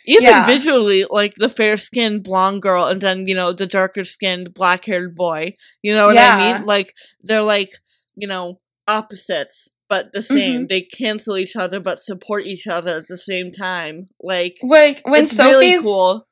[0.05, 0.45] Even Yeah.
[0.45, 4.85] visually, like the fair skinned blonde girl and then, you know, the darker skinned black
[4.85, 5.55] haired boy.
[5.81, 6.65] You know what I mean?
[6.65, 7.71] Like, they're like,
[8.15, 10.53] you know, opposites, but the same.
[10.61, 10.65] Mm-hmm.
[10.67, 14.09] They cancel each other but support each other at the same time.
[14.21, 15.51] Like, Like, when it's Sophie's.
[15.53, 16.27] really cool.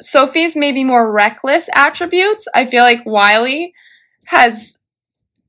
[0.00, 3.72] Sophie's maybe more reckless attributes, I feel like Wylie
[4.26, 4.78] has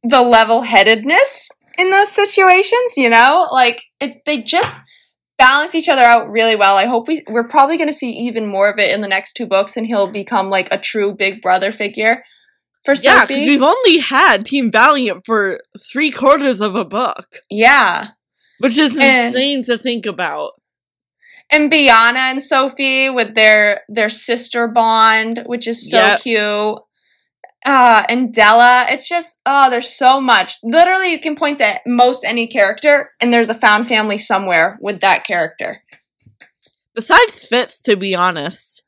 [0.04, 3.48] the level headedness in those situations, you know?
[3.52, 4.74] Like it, they just
[5.38, 6.76] balance each other out really well.
[6.78, 9.34] I hope we we're probably going to see even more of it in the next
[9.34, 12.24] two books and he'll become like a true big brother figure
[12.86, 13.50] for Yeah, because Sophie.
[13.50, 15.60] we've only had Team Valiant for
[15.92, 18.10] three quarters of a book, yeah.
[18.60, 20.52] which is And- insane to think about.
[21.50, 26.22] And Biana and Sophie with their their sister bond, which is so Yep.
[26.22, 26.80] cute.
[27.66, 30.58] Uh, and Della, it's just oh, there's so much.
[30.64, 35.02] Literally, you can point to most any character, and there's a found family somewhere with
[35.02, 35.84] that character.
[36.94, 38.84] Besides Fitz, to be honest.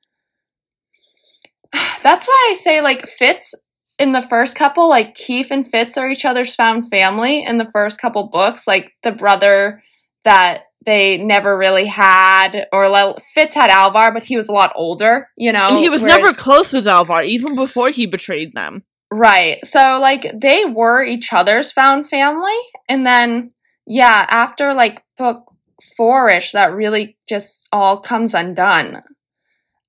[2.03, 3.53] That's why I say like Fitz
[3.99, 7.69] in the first couple, like Keefe and Fitz are each other's found family in the
[7.71, 9.83] first couple books, like the brother
[10.23, 14.71] that they never really had, or like, Fitz had Alvar, but he was a lot
[14.75, 15.69] older, you know.
[15.69, 18.83] and he was never close with Alvar, even before he betrayed them.
[19.11, 19.65] Right.
[19.65, 23.53] So like they were each other's found family and then
[23.87, 25.51] yeah, after like book
[25.99, 29.01] 4ish that really just all comes undone.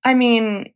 [0.03, 0.73] I mean,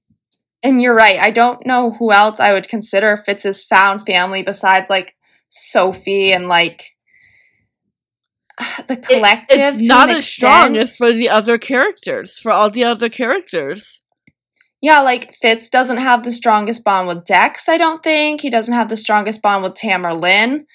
[0.61, 1.19] and you're right.
[1.19, 5.15] I don't know who else I would consider Fitz's found family besides like
[5.49, 6.94] Sophie and like
[8.87, 9.57] the It- collective.
[9.59, 14.01] it's not as strong as for the other characters, for all the other characters.
[14.81, 18.41] Yeah, like Fitz doesn't have the strongest bond with Dex, I don't think.
[18.41, 20.65] He doesn't have the strongest bond with Tam or Linh.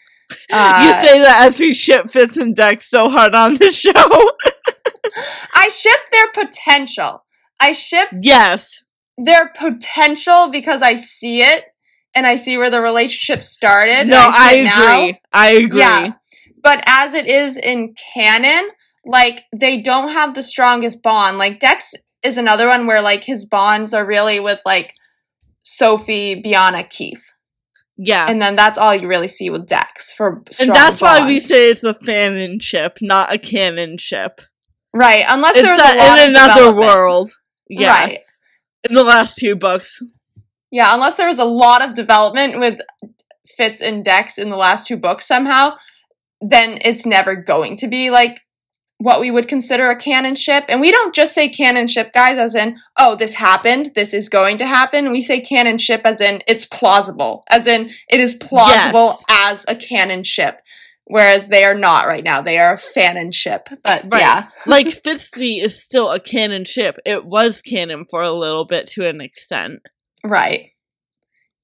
[0.52, 3.92] Uh, you say that as we ship Fitz and Dex so hard on the show.
[5.54, 7.24] I ship their potential.
[7.60, 8.82] I ship yes.
[9.18, 11.64] their potential because I see it
[12.14, 14.08] and I see where the relationship started.
[14.08, 14.92] No, I see it now.
[14.94, 15.20] agree.
[15.32, 15.78] I agree.
[15.80, 16.12] Yeah.
[16.62, 18.68] But as it is in canon,
[19.04, 21.38] like they don't have the strongest bond.
[21.38, 21.92] Like Dex
[22.22, 24.92] is another one where like his bonds are really with like
[25.62, 27.24] Sophie, Biana, Keefe.
[27.96, 28.26] Yeah.
[28.28, 31.38] And then that's all you really see with Dex for strong And that's why we
[31.38, 34.40] say it's a fanon ship, not a canon ship.
[34.94, 37.30] Right, unless It's there's a- a in another world.
[37.68, 37.90] Yeah.
[37.90, 38.20] Right.
[38.88, 40.02] In the last two books.
[40.70, 42.80] Yeah, unless there was a lot of development with
[43.56, 45.76] Fitz and Dex in the last two books somehow,
[46.40, 48.40] then it's never going to be like
[48.98, 50.64] what we would consider a canon ship.
[50.68, 54.28] And we don't just say canon ship, guys, as in, oh, this happened, this is
[54.28, 55.10] going to happen.
[55.10, 59.24] We say canon ship as in it's plausible, as in it is plausible Yes.
[59.30, 60.60] as a canon ship.
[61.06, 62.40] Whereas they are not right now.
[62.42, 63.68] They are a fanon ship.
[63.82, 64.20] But Right.
[64.20, 64.48] yeah.
[64.66, 66.98] like Fitzley is still a canon ship.
[67.06, 69.80] It was canon for a little bit to an extent.
[70.22, 70.72] Right.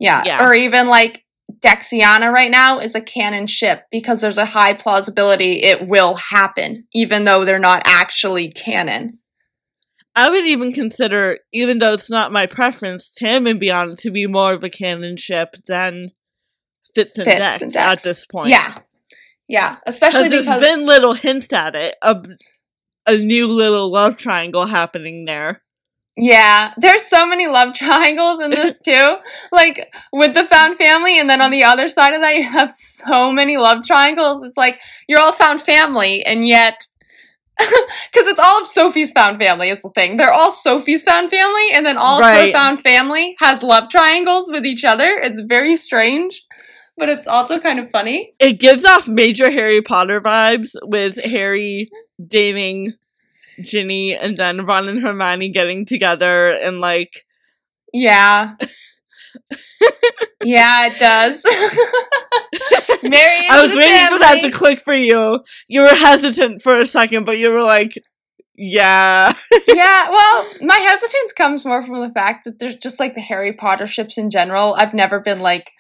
[0.01, 0.23] Yeah.
[0.25, 0.45] Yeah.
[0.45, 1.23] Or even like
[1.61, 6.87] Dexiana right now is a canon ship because there's a high plausibility it will happen,
[6.93, 9.19] even though they're not actually canon.
[10.15, 14.27] I would even consider, even though it's not my preference, Tam and Biana to be
[14.27, 16.13] more of a canon ship than
[16.95, 18.49] Fitz and, Fitz Dex, and at this point.
[18.49, 18.79] Yeah.
[19.47, 19.77] Yeah.
[19.87, 22.27] Especially Because because there's been little hints at it of
[23.07, 25.63] a new little love triangle happening there.
[26.17, 29.17] Yeah, there's so many love triangles in this too.
[29.53, 32.71] like with the found family, and then on the other side of that, you have
[32.71, 34.43] so many love triangles.
[34.43, 36.87] It's like you're all found family, and yet.
[38.13, 40.17] Because it's all of Sophie's found family is the thing.
[40.19, 42.53] They're all Sophie's found family, and then all of Right.
[42.53, 45.19] her found family has love triangles with each other.
[45.23, 46.45] It's very strange,
[46.99, 48.35] but it's also kind of funny.
[48.39, 51.89] It gives off major Harry Potter vibes with Harry
[52.25, 52.95] dating
[53.65, 57.25] Ginny and then Ron and Hermione getting together and like
[57.93, 58.55] Yeah.
[60.43, 61.45] yeah, it does.
[63.03, 65.41] Mary I was waiting for that to click for you.
[65.69, 67.93] You were hesitant for a second, but you were like,
[68.57, 69.35] yeah.
[69.69, 73.53] yeah, well, my hesitance comes more from the fact that there's just like the Harry
[73.53, 74.75] Potter ships in general.
[74.79, 75.73] I've never been like,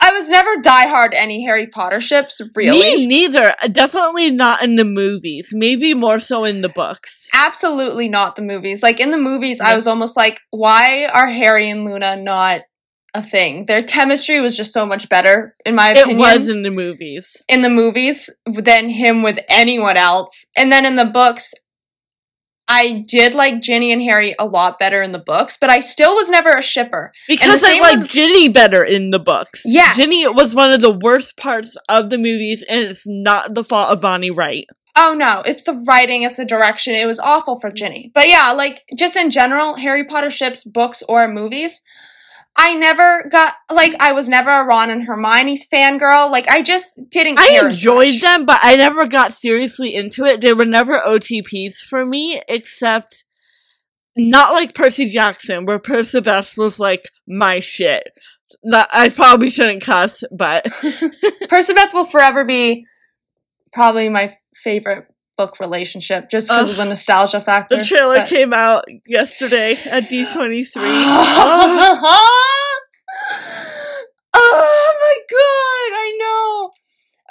[0.00, 2.96] I was never diehard any Harry Potter ships, really.
[2.96, 3.54] Me neither.
[3.70, 5.50] Definitely not in the movies.
[5.52, 7.28] Maybe more so in the books.
[7.34, 8.82] Absolutely not the movies.
[8.82, 12.62] Like in the movies, I was almost like, why are Harry and Luna not
[13.14, 13.66] a thing?
[13.66, 16.16] Their chemistry was just so much better, in my opinion.
[16.16, 17.42] It was in the movies.
[17.48, 20.46] in the movies than him with anyone else.
[20.56, 21.52] And then in the books,
[22.68, 26.14] I did like Ginny and Harry a lot better in the books, but I still
[26.14, 27.12] was never a shipper.
[27.28, 29.62] Because I like Ginny better in the books.
[29.64, 29.96] Yes.
[29.96, 33.90] Ginny was one of the worst parts of the movies, and it's not the fault
[33.90, 34.66] of Bonnie Wright.
[34.94, 36.94] Oh no, it's the writing, it's the direction.
[36.94, 38.10] It was awful for Ginny.
[38.14, 41.82] But yeah, like just in general, Harry Potter ships, books or movies,
[42.54, 46.30] I never got like I was never a Ron and Hermione fangirl.
[46.30, 50.40] Like I just didn't I enjoyed them, but I never got seriously into it.
[50.40, 53.24] They were never OTPs for me, except
[54.16, 58.08] not like Percy Jackson, where Percabeth was like my shit.
[58.62, 60.64] Not, I probably shouldn't cuss, but
[61.48, 62.86] Percabeth will forever be
[63.72, 65.06] probably my favorite
[65.44, 67.76] book relationship just because of the nostalgia factor.
[67.78, 70.72] the trailer but- came out yesterday at D23.
[74.34, 76.70] oh my god, I know.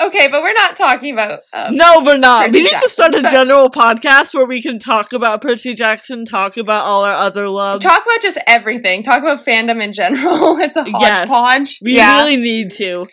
[0.07, 1.41] Okay, but we're not talking about.
[1.53, 2.45] Um, No, we're not.
[2.47, 5.73] Percy we need Jackson, to start a general podcast where we can talk about Percy
[5.75, 7.83] Jackson, talk about all our other loves.
[7.83, 9.03] Talk about just everything.
[9.03, 10.57] Talk about fandom in general.
[10.61, 11.29] It's a Yes.
[11.29, 11.79] hodgepodge.
[11.83, 13.07] we yeah, really need to.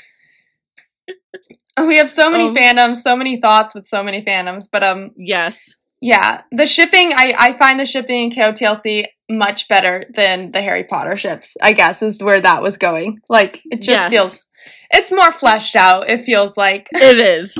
[1.86, 4.64] we have so many Um, fandoms, so many thoughts with so many fandoms.
[4.70, 5.74] But um, Yes.
[6.00, 7.12] yeah, the shipping.
[7.14, 11.54] I I find the shipping in KOTLC much better than the Harry Potter ships.
[11.62, 13.18] I guess is where that was going.
[13.28, 14.10] Like it just Yes.
[14.10, 14.46] feels.
[14.90, 16.08] It's more fleshed out.
[16.08, 17.56] It feels like, It is.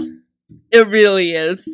[0.70, 1.64] It really is.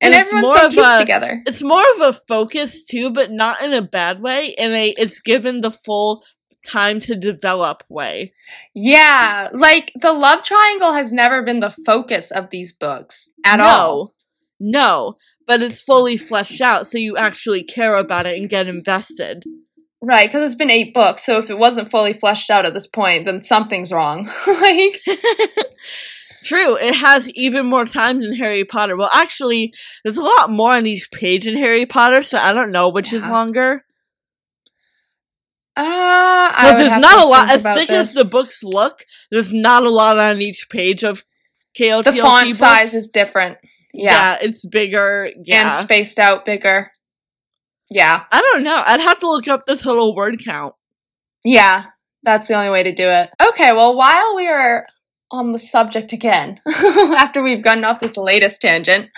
[0.00, 1.42] and it's everyone's more so of cute a- together.
[1.46, 4.54] It's more of a focus too, but not in a bad way.
[4.56, 6.22] And a, it's given the full
[6.66, 8.32] time to develop way.
[8.74, 13.64] Yeah, like the love triangle has never been the focus of these books at no,
[13.64, 14.14] all.
[14.58, 19.44] No, but it's fully fleshed out, so you actually care about it and get invested.
[20.02, 22.86] Right, because it's been eight books, so if it wasn't fully fleshed out at this
[22.86, 24.30] point, then something's wrong.
[24.46, 25.00] like,
[26.44, 28.96] True, it has even more time than Harry Potter.
[28.96, 32.70] Well, actually, there's a lot more on each page in Harry Potter, so I don't
[32.70, 33.84] know which is longer.
[35.76, 37.50] Uh, Because there's not a lot.
[37.50, 41.24] As thick as the books look, there's not a lot on each page of
[41.78, 42.58] KOTLC the font books.
[42.58, 43.58] size is different.
[43.92, 44.38] Yeah.
[44.40, 45.30] it's bigger.
[45.44, 45.78] Yeah.
[45.78, 46.92] And spaced out bigger.
[47.90, 48.24] Yeah.
[48.32, 48.82] I don't know.
[48.86, 50.74] I'd have to look up the total word count.
[51.44, 51.84] Yeah.
[52.22, 53.30] That's the only way to do it.
[53.40, 54.86] Okay, well, while we are
[55.30, 59.10] on the subject again, after we've gotten off this latest tangent,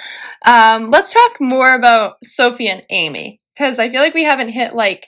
[0.44, 3.40] um, let's talk more about Sophie and Amy.
[3.54, 5.06] Because I feel like we haven't hit, like,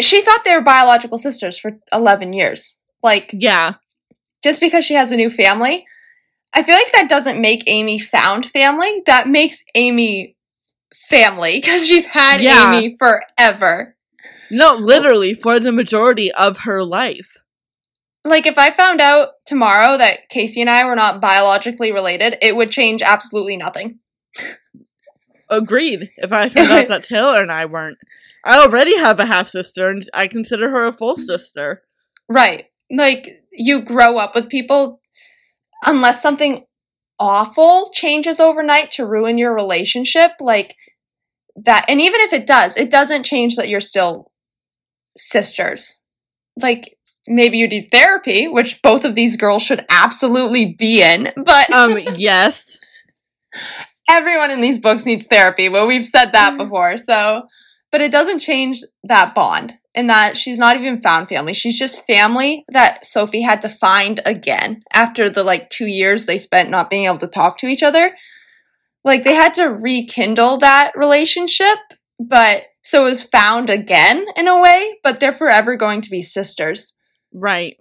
[0.00, 2.76] she thought they were biological sisters for 11 years.
[3.02, 3.74] Like, Yeah.
[4.42, 5.86] just because she has a new family,
[6.52, 9.02] I feel like that doesn't make Amy found family.
[9.06, 10.36] That makes Amy
[11.08, 12.74] family because she's had Yeah.
[12.74, 13.94] Amy forever.
[14.50, 17.36] No, literally for the majority of her life.
[18.24, 22.56] Like, if I found out tomorrow that Casey and I were not biologically related, it
[22.56, 24.00] would change absolutely nothing.
[25.50, 26.10] Agreed.
[26.16, 27.98] If I found out that Taylor and I weren't.
[28.44, 31.82] I already have a half sister and I consider her a full sister.
[32.28, 32.66] Right.
[32.90, 35.00] Like, you grow up with people,
[35.84, 36.64] unless something
[37.18, 40.74] awful changes overnight to ruin your relationship, like
[41.56, 41.84] that.
[41.88, 44.30] And even if it does, it doesn't change that you're still
[45.16, 46.00] sisters.
[46.60, 51.70] Like, maybe you need therapy, which both of these girls should absolutely be in, but
[51.72, 52.78] Um, yes.
[54.08, 55.68] everyone in these books needs therapy.
[55.68, 56.96] Well, we've said that before.
[56.96, 57.42] So,
[57.90, 61.54] but it doesn't change that bond in that she's not even found family.
[61.54, 66.38] She's just family that Sophie had to find again after the like two years they
[66.38, 68.14] spent not being able to talk to each other.
[69.04, 71.78] Like they had to rekindle that relationship,
[72.20, 76.22] but so it was found again in a way, but they're forever going to be
[76.22, 76.96] sisters.
[77.32, 77.76] Right.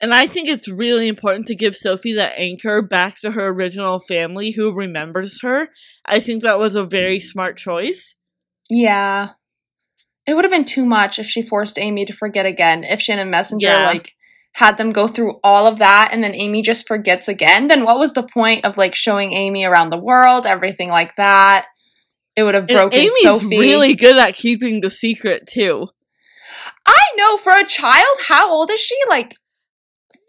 [0.00, 4.00] And I think it's really important to give Sophie that anchor back to her original
[4.00, 5.68] family who remembers her.
[6.06, 8.16] I think that was a very smart choice.
[8.70, 9.30] Yeah.
[10.26, 12.84] It would have been too much if she forced Amy to forget again.
[12.84, 13.86] If Shannon Messenger Yeah.
[13.86, 14.14] like
[14.54, 17.98] had them go through all of that and then Amy just forgets again, then what
[17.98, 21.66] was the point of like showing Amy around the world, everything like that?
[22.36, 23.58] It would have And broken Amy's Sophie.
[23.58, 25.88] really good at keeping the secret too.
[26.86, 28.96] I know for a child, how old is she?
[29.08, 29.34] Like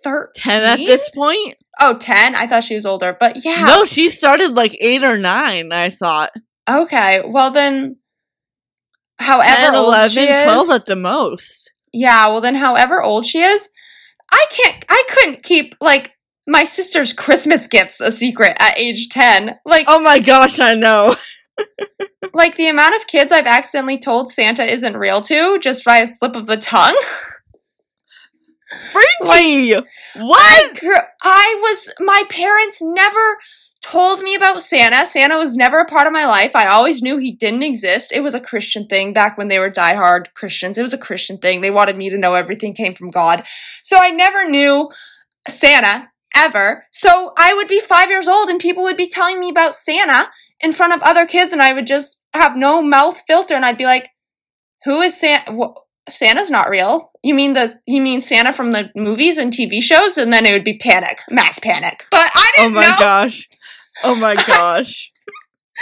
[0.04, 0.32] 13?
[0.36, 1.58] 10 at this point?
[1.80, 2.36] Oh, 10?
[2.36, 3.66] I thought she was older, but yeah.
[3.66, 6.32] No, she started like 8 or 9, I thought.
[6.70, 7.98] Okay, well then
[9.22, 11.72] however 10, old 11, she is, 12 at the most.
[11.94, 13.70] Yeah, well then however old she is,
[14.32, 16.18] I can't I couldn't keep like
[16.48, 19.60] my sister's Christmas gifts a secret at age 10.
[19.66, 21.16] Like Oh my gosh, I know.
[22.34, 26.08] like the amount of kids I've accidentally told Santa isn't real to just by a
[26.08, 26.98] slip of the tongue.
[28.92, 29.74] Freaky!
[29.74, 30.80] what?
[30.84, 33.38] I, I was my parents never
[33.84, 35.06] told me about Santa.
[35.06, 36.56] Santa was never a part of my life.
[36.56, 38.12] I always knew he didn't exist.
[38.14, 40.78] It was a Christian thing back when they were diehard Christians.
[40.78, 41.62] It was a Christian thing.
[41.62, 43.44] They wanted me to know everything came from God.
[43.84, 44.90] So I never knew
[45.48, 46.86] Santa ever.
[46.92, 50.30] So I would be 5 years old and people would be telling me about Santa
[50.60, 53.78] in front of other kids and I would just have no mouth filter and I'd
[53.78, 54.10] be like,
[54.86, 55.52] "Who is Santa?
[55.52, 55.78] Wh-
[56.10, 57.12] Santa's not real.
[57.24, 60.54] You mean the you mean Santa from the movies and TV shows?" And then it
[60.54, 62.06] would be panic, mass panic.
[62.12, 62.96] But I Oh didn't Oh my know.
[62.98, 63.50] gosh.
[64.04, 65.12] Oh my gosh.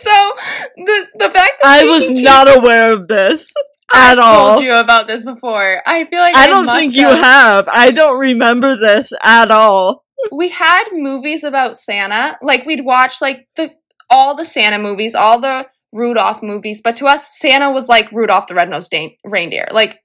[0.00, 0.32] so
[0.76, 3.50] the the fact that I was not aware of this
[3.92, 4.52] at I've all.
[4.54, 5.82] told you about this before.
[5.86, 7.68] I feel like I I don't think you have.
[7.68, 10.04] I don't remember this at all.
[10.32, 12.38] we had movies about Santa.
[12.40, 13.72] Like we'd watch like the
[14.10, 18.46] all the Santa movies, all the Rudolph movies, but to us Santa was like Rudolph
[18.46, 18.94] the Red-Nosed
[19.24, 19.68] Reindeer.
[19.70, 20.00] Like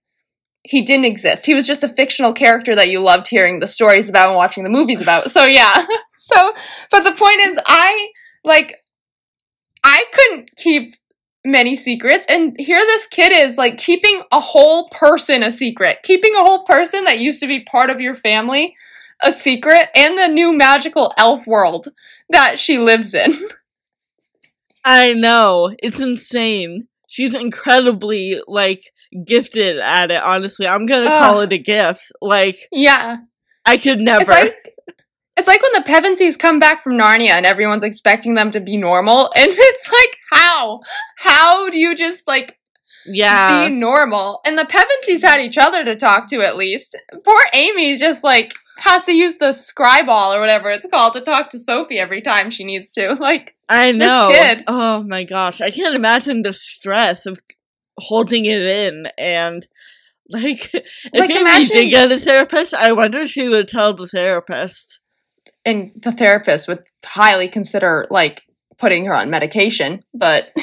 [0.63, 1.45] he didn't exist.
[1.45, 4.63] He was just a fictional character that you loved hearing the stories about and watching
[4.63, 5.31] the movies about.
[5.31, 5.85] So yeah.
[6.17, 6.53] so
[6.91, 8.09] but the point is I
[8.43, 8.75] like
[9.83, 10.91] I couldn't keep
[11.45, 15.99] many secrets and here this kid is like keeping a whole person a secret.
[16.03, 18.75] Keeping a whole person that used to be part of your family
[19.21, 21.89] a secret and the new magical elf world
[22.29, 23.33] that she lives in.
[24.85, 25.75] I know.
[25.83, 26.87] It's insane.
[27.07, 28.91] She's incredibly, like,
[29.25, 30.67] gifted at it, honestly.
[30.67, 32.11] I'm gonna call it a gift.
[32.21, 33.17] Like, yeah.
[33.65, 34.21] I could never.
[34.21, 34.75] It's like
[35.39, 38.75] it's like when the Pevensies come back from Narnia and everyone's expecting them to be
[38.75, 40.81] normal and it's like how?
[41.17, 42.59] How do you just like
[43.05, 43.67] yeah.
[43.67, 44.41] be normal?
[44.45, 46.97] And the Pevensies had each other to talk to at least.
[47.23, 51.49] Poor Amy just like has to use the scryball or whatever it's called to talk
[51.49, 53.15] to Sophie every time she needs to.
[53.19, 54.31] Like I know.
[54.33, 54.63] kid.
[54.67, 55.61] Oh my gosh.
[55.61, 57.39] I can't imagine the stress of
[57.99, 59.67] holding it in and
[60.29, 60.83] like if
[61.13, 65.01] Like, Amy imagine- did get a therapist, I wonder if she would tell the therapist.
[65.65, 68.43] and the therapist would highly consider like
[68.77, 70.45] putting her on medication, but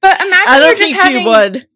[0.00, 1.66] but imagine I you're don't just think having she would.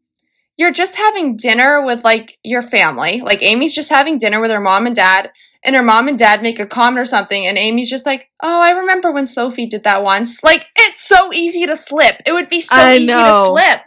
[0.57, 3.20] you're just having dinner with like your family.
[3.20, 5.31] Like Amy's just having dinner with her mom and dad,
[5.65, 8.61] and her mom and dad make a comment or something, and Amy's just like, "Oh,
[8.61, 12.17] I remember when Sophie did that once." Like it's so easy to slip.
[12.27, 13.81] It would be so I easy to slip.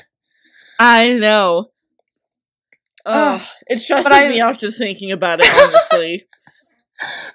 [0.80, 1.72] I know.
[3.06, 3.48] Ugh, Ugh.
[3.68, 6.26] it stresses I- me out just thinking about it, honestly.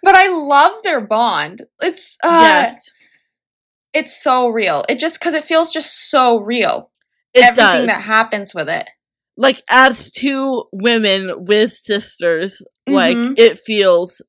[0.03, 1.63] But I love their bond.
[1.81, 2.91] It's uh, yes.
[3.95, 4.85] it's so real.
[4.91, 6.91] It just because it feels just so real.
[7.33, 7.87] It Everything does.
[7.87, 8.91] that happens with it.
[9.37, 13.35] Like as two women with sisters, like Mhm.
[13.39, 14.23] it feels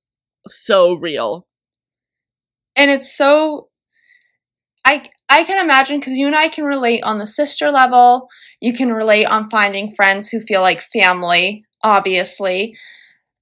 [0.47, 1.47] so real.
[2.75, 3.69] and it's so
[4.85, 8.27] i i can imagine because you and i can relate on the sister level
[8.61, 12.75] you can relate on finding friends who feel like family obviously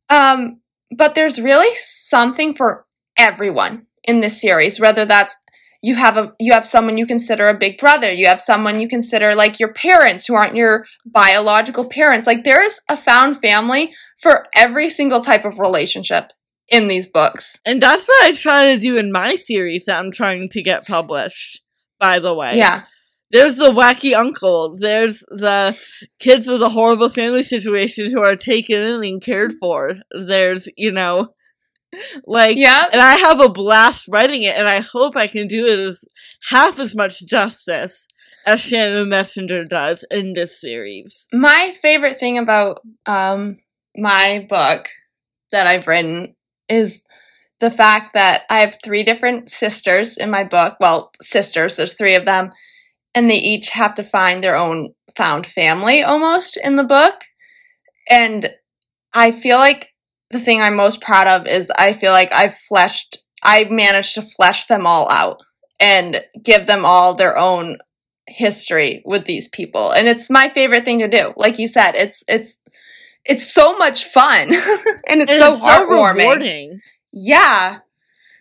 [0.10, 0.60] um
[0.96, 2.86] but there's really something for
[3.18, 5.36] everyone in this series whether that's
[5.84, 8.88] you have a you have someone you consider a big brother you have someone you
[8.88, 14.48] consider like your parents who aren't your biological parents like there's a found family for
[14.56, 16.32] every single type of relationship
[16.70, 20.12] in these books And that's what I try to do in my series that I'm
[20.12, 21.62] trying to get published,
[22.00, 22.58] by the way.
[22.58, 22.84] yeah
[23.32, 24.78] There's the wacky uncle.
[24.80, 25.78] There's the
[26.20, 29.96] kids with a horrible family situation who are taken in and cared for.
[30.12, 31.34] There's, you know,
[32.26, 35.66] like, yeah and I have a blast writing it, and I hope I can do
[35.66, 36.04] it as
[36.50, 38.08] half as much justice
[38.46, 41.28] as Shannon the Messenger does in this series.
[41.32, 43.60] my favorite thing about um
[43.96, 44.90] my book
[45.52, 46.36] that I've written
[46.68, 47.06] is
[47.60, 50.76] the fact that I have three different sisters in my book.
[50.80, 52.52] Well, sisters, there's three of them,
[53.16, 57.22] and they each have to find their own found family almost in the book.
[58.10, 58.50] And
[59.14, 59.93] I feel like
[60.34, 64.22] the thing I'm most proud of is I feel like I've fleshed I've managed to
[64.22, 65.38] flesh them all out
[65.80, 67.78] and give them all their own
[68.28, 69.92] history with these people.
[69.92, 71.34] And it's my favorite thing to do.
[71.36, 72.60] Like you said, it's it's
[73.26, 74.54] it's so much fun
[75.08, 76.20] and it's And so it's heartwarming.
[76.20, 76.80] rewarding.
[77.12, 77.80] Yeah.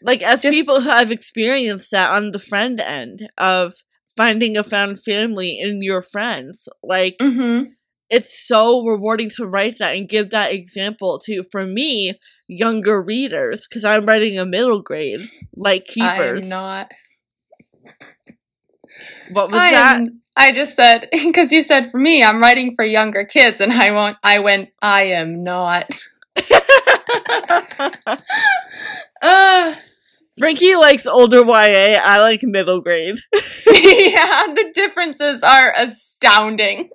[0.02, 3.74] Like as Just- people who have experienced that on the friend end of
[4.16, 7.72] finding a found family in your friends, like Mhm.
[8.12, 12.14] It's so rewarding to write that and give that example to for me
[12.46, 16.44] younger readers because I'm writing a middle grade like keepers.
[16.44, 16.92] I'm not.
[19.30, 19.96] what was I that?
[19.96, 23.72] am I just said because you said for me, I'm writing for younger kids, and
[23.72, 24.68] I won't I went.
[24.80, 25.90] I am not.
[29.24, 29.72] Uh,
[30.36, 32.00] Frankie likes older YA.
[32.02, 33.20] I like middle grade.
[33.32, 36.90] yeah, the differences are astounding.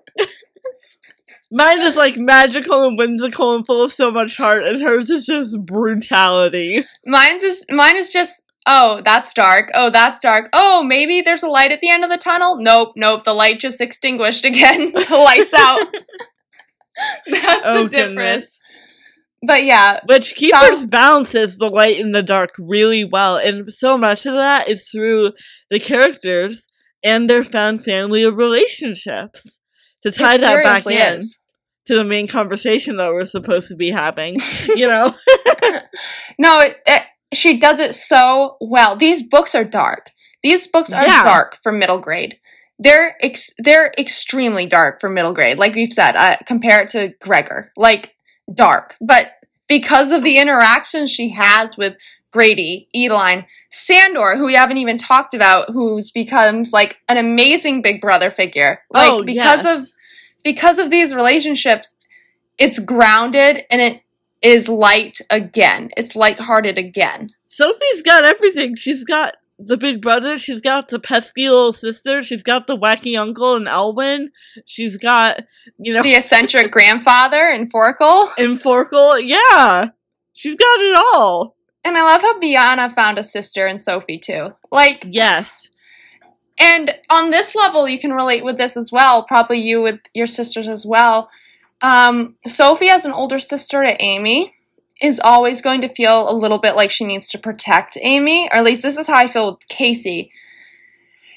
[1.52, 5.26] Mine is like magical and whimsical and full of so much heart, and hers is
[5.26, 6.86] just brutality.
[7.06, 8.44] Mine's is mine is just.
[8.70, 9.70] Oh, that's dark.
[9.74, 10.50] Oh, that's dark.
[10.52, 12.58] Oh, maybe there's a light at the end of the tunnel.
[12.60, 13.24] Nope, nope.
[13.24, 14.92] The light just extinguished again.
[14.94, 15.88] the lights out.
[17.28, 18.16] that's Oh, the difference.
[18.16, 18.60] goodness.
[19.46, 24.26] But yeah, Which Keepers balances the light and the dark really well, and so much
[24.26, 25.32] of that is through
[25.70, 26.68] the characters
[27.04, 29.60] and their found family relationships.
[30.12, 31.40] To tie it that back in is.
[31.88, 34.38] to the main conversation that we're supposed to be having,
[34.76, 35.14] you know?
[36.40, 37.02] No, it, it,
[37.34, 38.96] she does it so well.
[38.96, 40.12] These books are dark.
[40.44, 41.24] These books are Yeah.
[41.24, 42.38] dark for middle grade.
[42.80, 45.58] They're ex- they're extremely dark for middle grade.
[45.58, 48.16] Like we've said, uh, compare it to Gregor, like
[48.54, 48.96] dark.
[49.02, 49.28] But
[49.68, 51.96] because of the interactions she has with
[52.32, 58.00] Grady, Edaline, Sandor, who we haven't even talked about, who's becomes like an amazing big
[58.00, 58.82] brother figure.
[58.92, 59.88] Like oh, because yes.
[59.90, 59.94] of
[60.44, 61.96] because of these relationships,
[62.58, 64.02] it's grounded and it
[64.42, 65.90] is light again.
[65.98, 67.32] It's lighthearted again.
[67.48, 68.76] Sophie's got everything.
[68.76, 73.20] She's got the big brother, she's got the pesky little sister, she's got the wacky
[73.20, 74.30] uncle and Elwin,
[74.66, 75.40] she's got,
[75.80, 78.30] you know, The eccentric grandfather and Forkle.
[78.38, 79.20] and Forkle.
[79.26, 79.90] Yeah.
[80.34, 81.56] She's got it all.
[81.84, 84.54] And I love how Biana found a sister in Sophie too.
[84.72, 85.72] Like, Yes.
[86.58, 89.24] And on this level, you can relate with this as well.
[89.24, 91.30] Probably you with your sisters as well.
[91.82, 94.56] Um, Sophie, as an older sister to Amy,
[95.02, 98.58] is always going to feel a little bit like she needs to protect Amy, or
[98.58, 100.32] at least this is how I feel with Casey.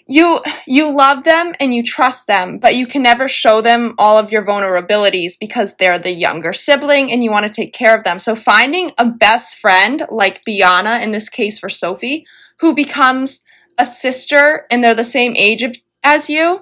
[0.06, 4.18] You you love them and you trust them, but you can never show them all
[4.18, 8.02] of your vulnerabilities because they're the younger sibling and you want to take care of
[8.02, 8.18] them.
[8.18, 12.26] So finding a best friend like Biana in this case for Sophie,
[12.58, 13.42] who becomes
[13.80, 15.74] a sister and they're the same age of,
[16.04, 16.60] as you,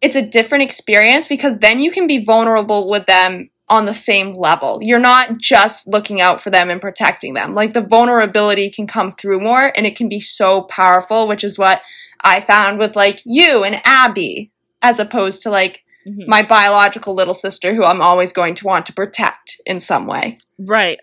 [0.00, 4.34] it's a different experience because then you can be vulnerable with them on the same
[4.34, 4.78] level.
[4.82, 7.54] You're not just looking out for them and protecting them.
[7.54, 11.58] Like the vulnerability can come through more and it can be so powerful, which is
[11.58, 11.82] what
[12.22, 14.50] I found with like you and Abby,
[14.82, 16.26] as opposed to like Mhm.
[16.28, 20.36] my biological little sister who I'm always going to want to protect in some way.
[20.58, 21.00] Right.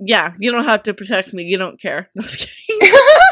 [0.00, 1.42] Yeah, you don't have to protect me.
[1.44, 2.08] You don't care.
[2.16, 2.24] No,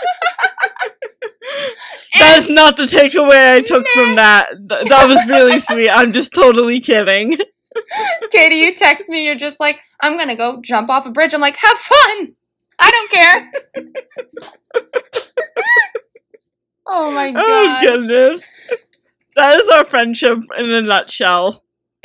[2.23, 2.55] just kidding.
[2.55, 4.49] that is not the takeaway I took from that.
[4.69, 5.91] Th- that was really sweet.
[5.91, 7.37] I'm just totally kidding.
[8.31, 11.35] Katie, you text me, you're just like, I'm gonna go jump off a bridge.
[11.35, 12.35] I'm like, have fun!
[12.79, 13.53] I don't care.
[16.87, 18.45] oh my Oh goodness.
[19.37, 21.63] That is our friendship in a nutshell.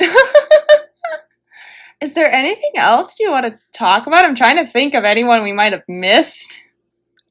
[2.00, 4.24] Is there anything else you want to talk about?
[4.24, 6.56] I'm trying to think of anyone we might have missed.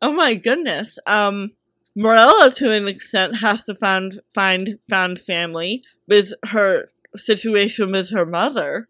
[0.01, 0.99] Oh my goodness.
[1.07, 1.53] Um
[1.97, 8.25] Marella to an extent has to find find found family with her situation with her
[8.25, 8.87] mother.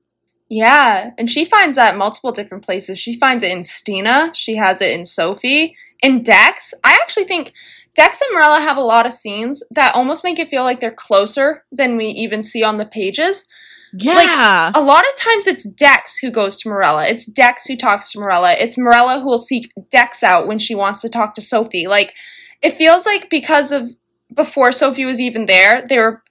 [0.49, 2.99] Yeah, and she finds that multiple different places.
[2.99, 6.73] She finds it in Stina, she has it in Sophie, in Dex.
[6.83, 7.53] I actually think
[7.95, 10.91] Dex and Marella have a lot of scenes that almost make it feel like they're
[10.91, 13.45] closer than we even see on the pages.
[13.93, 14.71] Yeah.
[14.73, 17.09] Like, A lot of times it's Dex who goes to Marella.
[17.09, 18.53] It's Dex who talks to Marella.
[18.57, 21.87] It's Marella who will seek Dex out when she wants to talk to Sophie.
[21.87, 22.13] Like
[22.61, 23.91] it feels like because of
[24.33, 26.23] before Sophie was even there, they were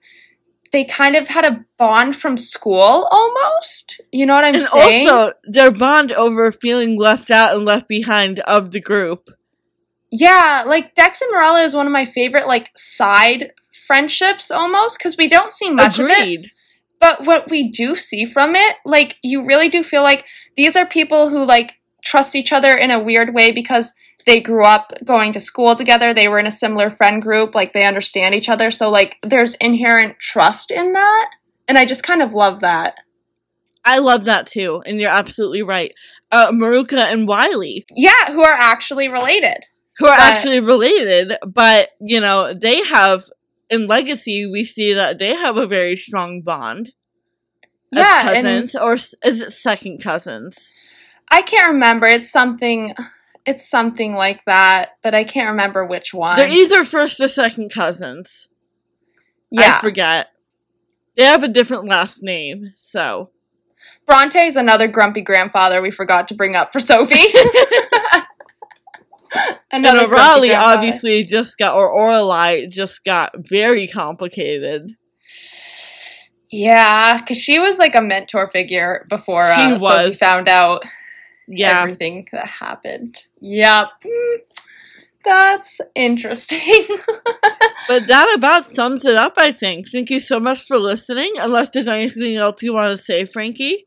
[0.73, 4.01] they kind of had a bond from school almost.
[4.13, 5.09] You know what I'm and saying?
[5.09, 9.31] also their bond over feeling left out and left behind of the group.
[10.11, 15.17] yeah, like Dex and Marella is one of my favorite like side friendships almost because
[15.17, 16.47] we don't see much of it.
[16.99, 20.25] But what we do see from it, like you really do feel like
[20.57, 23.93] these are people who like trust each other in a weird way because
[24.27, 27.73] they grew up going to school together, they were in a similar friend group, like
[27.73, 28.71] they understand each other.
[28.71, 31.31] So like there's inherent trust in that.
[31.69, 33.01] And I just kind of love that.
[33.85, 35.93] I love that too, and you're absolutely right.
[36.33, 39.65] Uh, Maruca and Wylie, Yeah, who are actually related.
[39.99, 43.25] who are But- actually related, but you know they have
[43.71, 46.93] in Legacy we see that they have a very strong bond
[47.95, 50.73] as Yeah, cousins, or is it second cousins?
[51.31, 52.07] I can't remember.
[52.09, 52.93] It's something
[53.47, 56.37] it's something like that, but I can't remember which one.
[56.37, 58.49] They're either first or second cousins.
[59.51, 59.77] yeah.
[59.79, 60.31] I forget.
[61.17, 63.31] They have a different last name, so
[64.07, 67.15] Bronte is another grumpy grandfather we forgot to bring up for Sophie.
[69.71, 74.97] and another grumpy Oralie obviously just got or Oralie just got very complicated.
[76.51, 80.19] Yeah, because she was like a mentor figure before She uh, Sophie was.
[80.19, 80.85] found out
[81.49, 83.15] Yeah, everything that happened.
[83.41, 83.89] Yep.
[84.05, 84.37] Mm,
[85.25, 86.87] that's interesting.
[87.89, 89.35] but that about sums it up.
[89.37, 89.89] I think.
[89.91, 91.33] Thank you so much for listening.
[91.39, 93.87] Unless there's anything else you want to say, Frankie.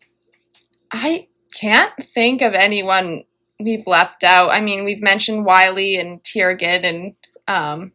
[0.92, 3.24] I can't think of anyone
[3.60, 4.50] we've left out.
[4.50, 7.16] I mean, we've mentioned Wylie and Tiergan and
[7.48, 7.92] um,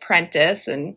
[0.00, 0.96] Prentice, and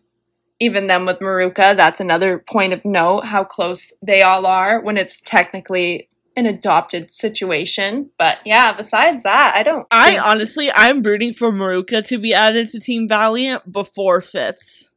[0.60, 1.76] even them with Maruca.
[1.76, 6.10] That's another point of note how close they all are when it's technically
[6.42, 8.10] an adopted situation.
[8.18, 9.86] But yeah, besides that, I don't.
[9.92, 14.89] I think- honestly, I'm rooting for Maruca to be added to Team Valiant before fifths.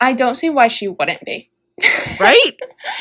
[0.00, 1.50] I don't see why she wouldn't be.
[2.18, 2.52] Right?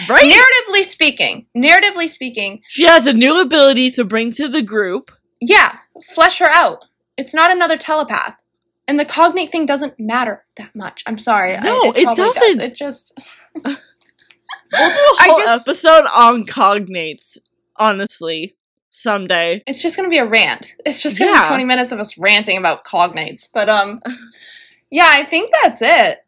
[0.09, 0.33] right?
[0.33, 5.09] Narratively speaking, narratively speaking, She has a new ability to bring to the group.
[5.39, 5.77] yeah,
[6.13, 6.83] flesh her out.
[7.17, 8.35] It's not another telepath.
[8.89, 11.01] And the cognate thing doesn't matter that much.
[11.07, 11.55] I'm sorry.
[11.55, 12.33] I- No, it probably does.
[12.33, 12.59] doesn't.
[12.61, 13.17] It just
[14.77, 17.37] We'll do a whole just- episode on cognates,
[17.75, 18.55] honestly,
[18.89, 19.63] someday.
[19.67, 20.73] it's just gonna be a rant.
[20.85, 21.41] It's just gonna Yeah.
[21.43, 23.47] be 20 minutes of us ranting about cognates.
[23.53, 24.01] But um
[24.89, 26.19] yeah, I think that's it.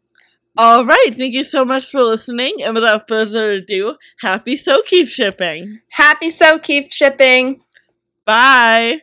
[0.56, 2.56] All right, thank you so much for listening.
[2.64, 5.80] And without further ado, happy So Keep shipping.
[5.90, 7.60] Happy So Keep shipping.
[8.24, 8.96] Bye.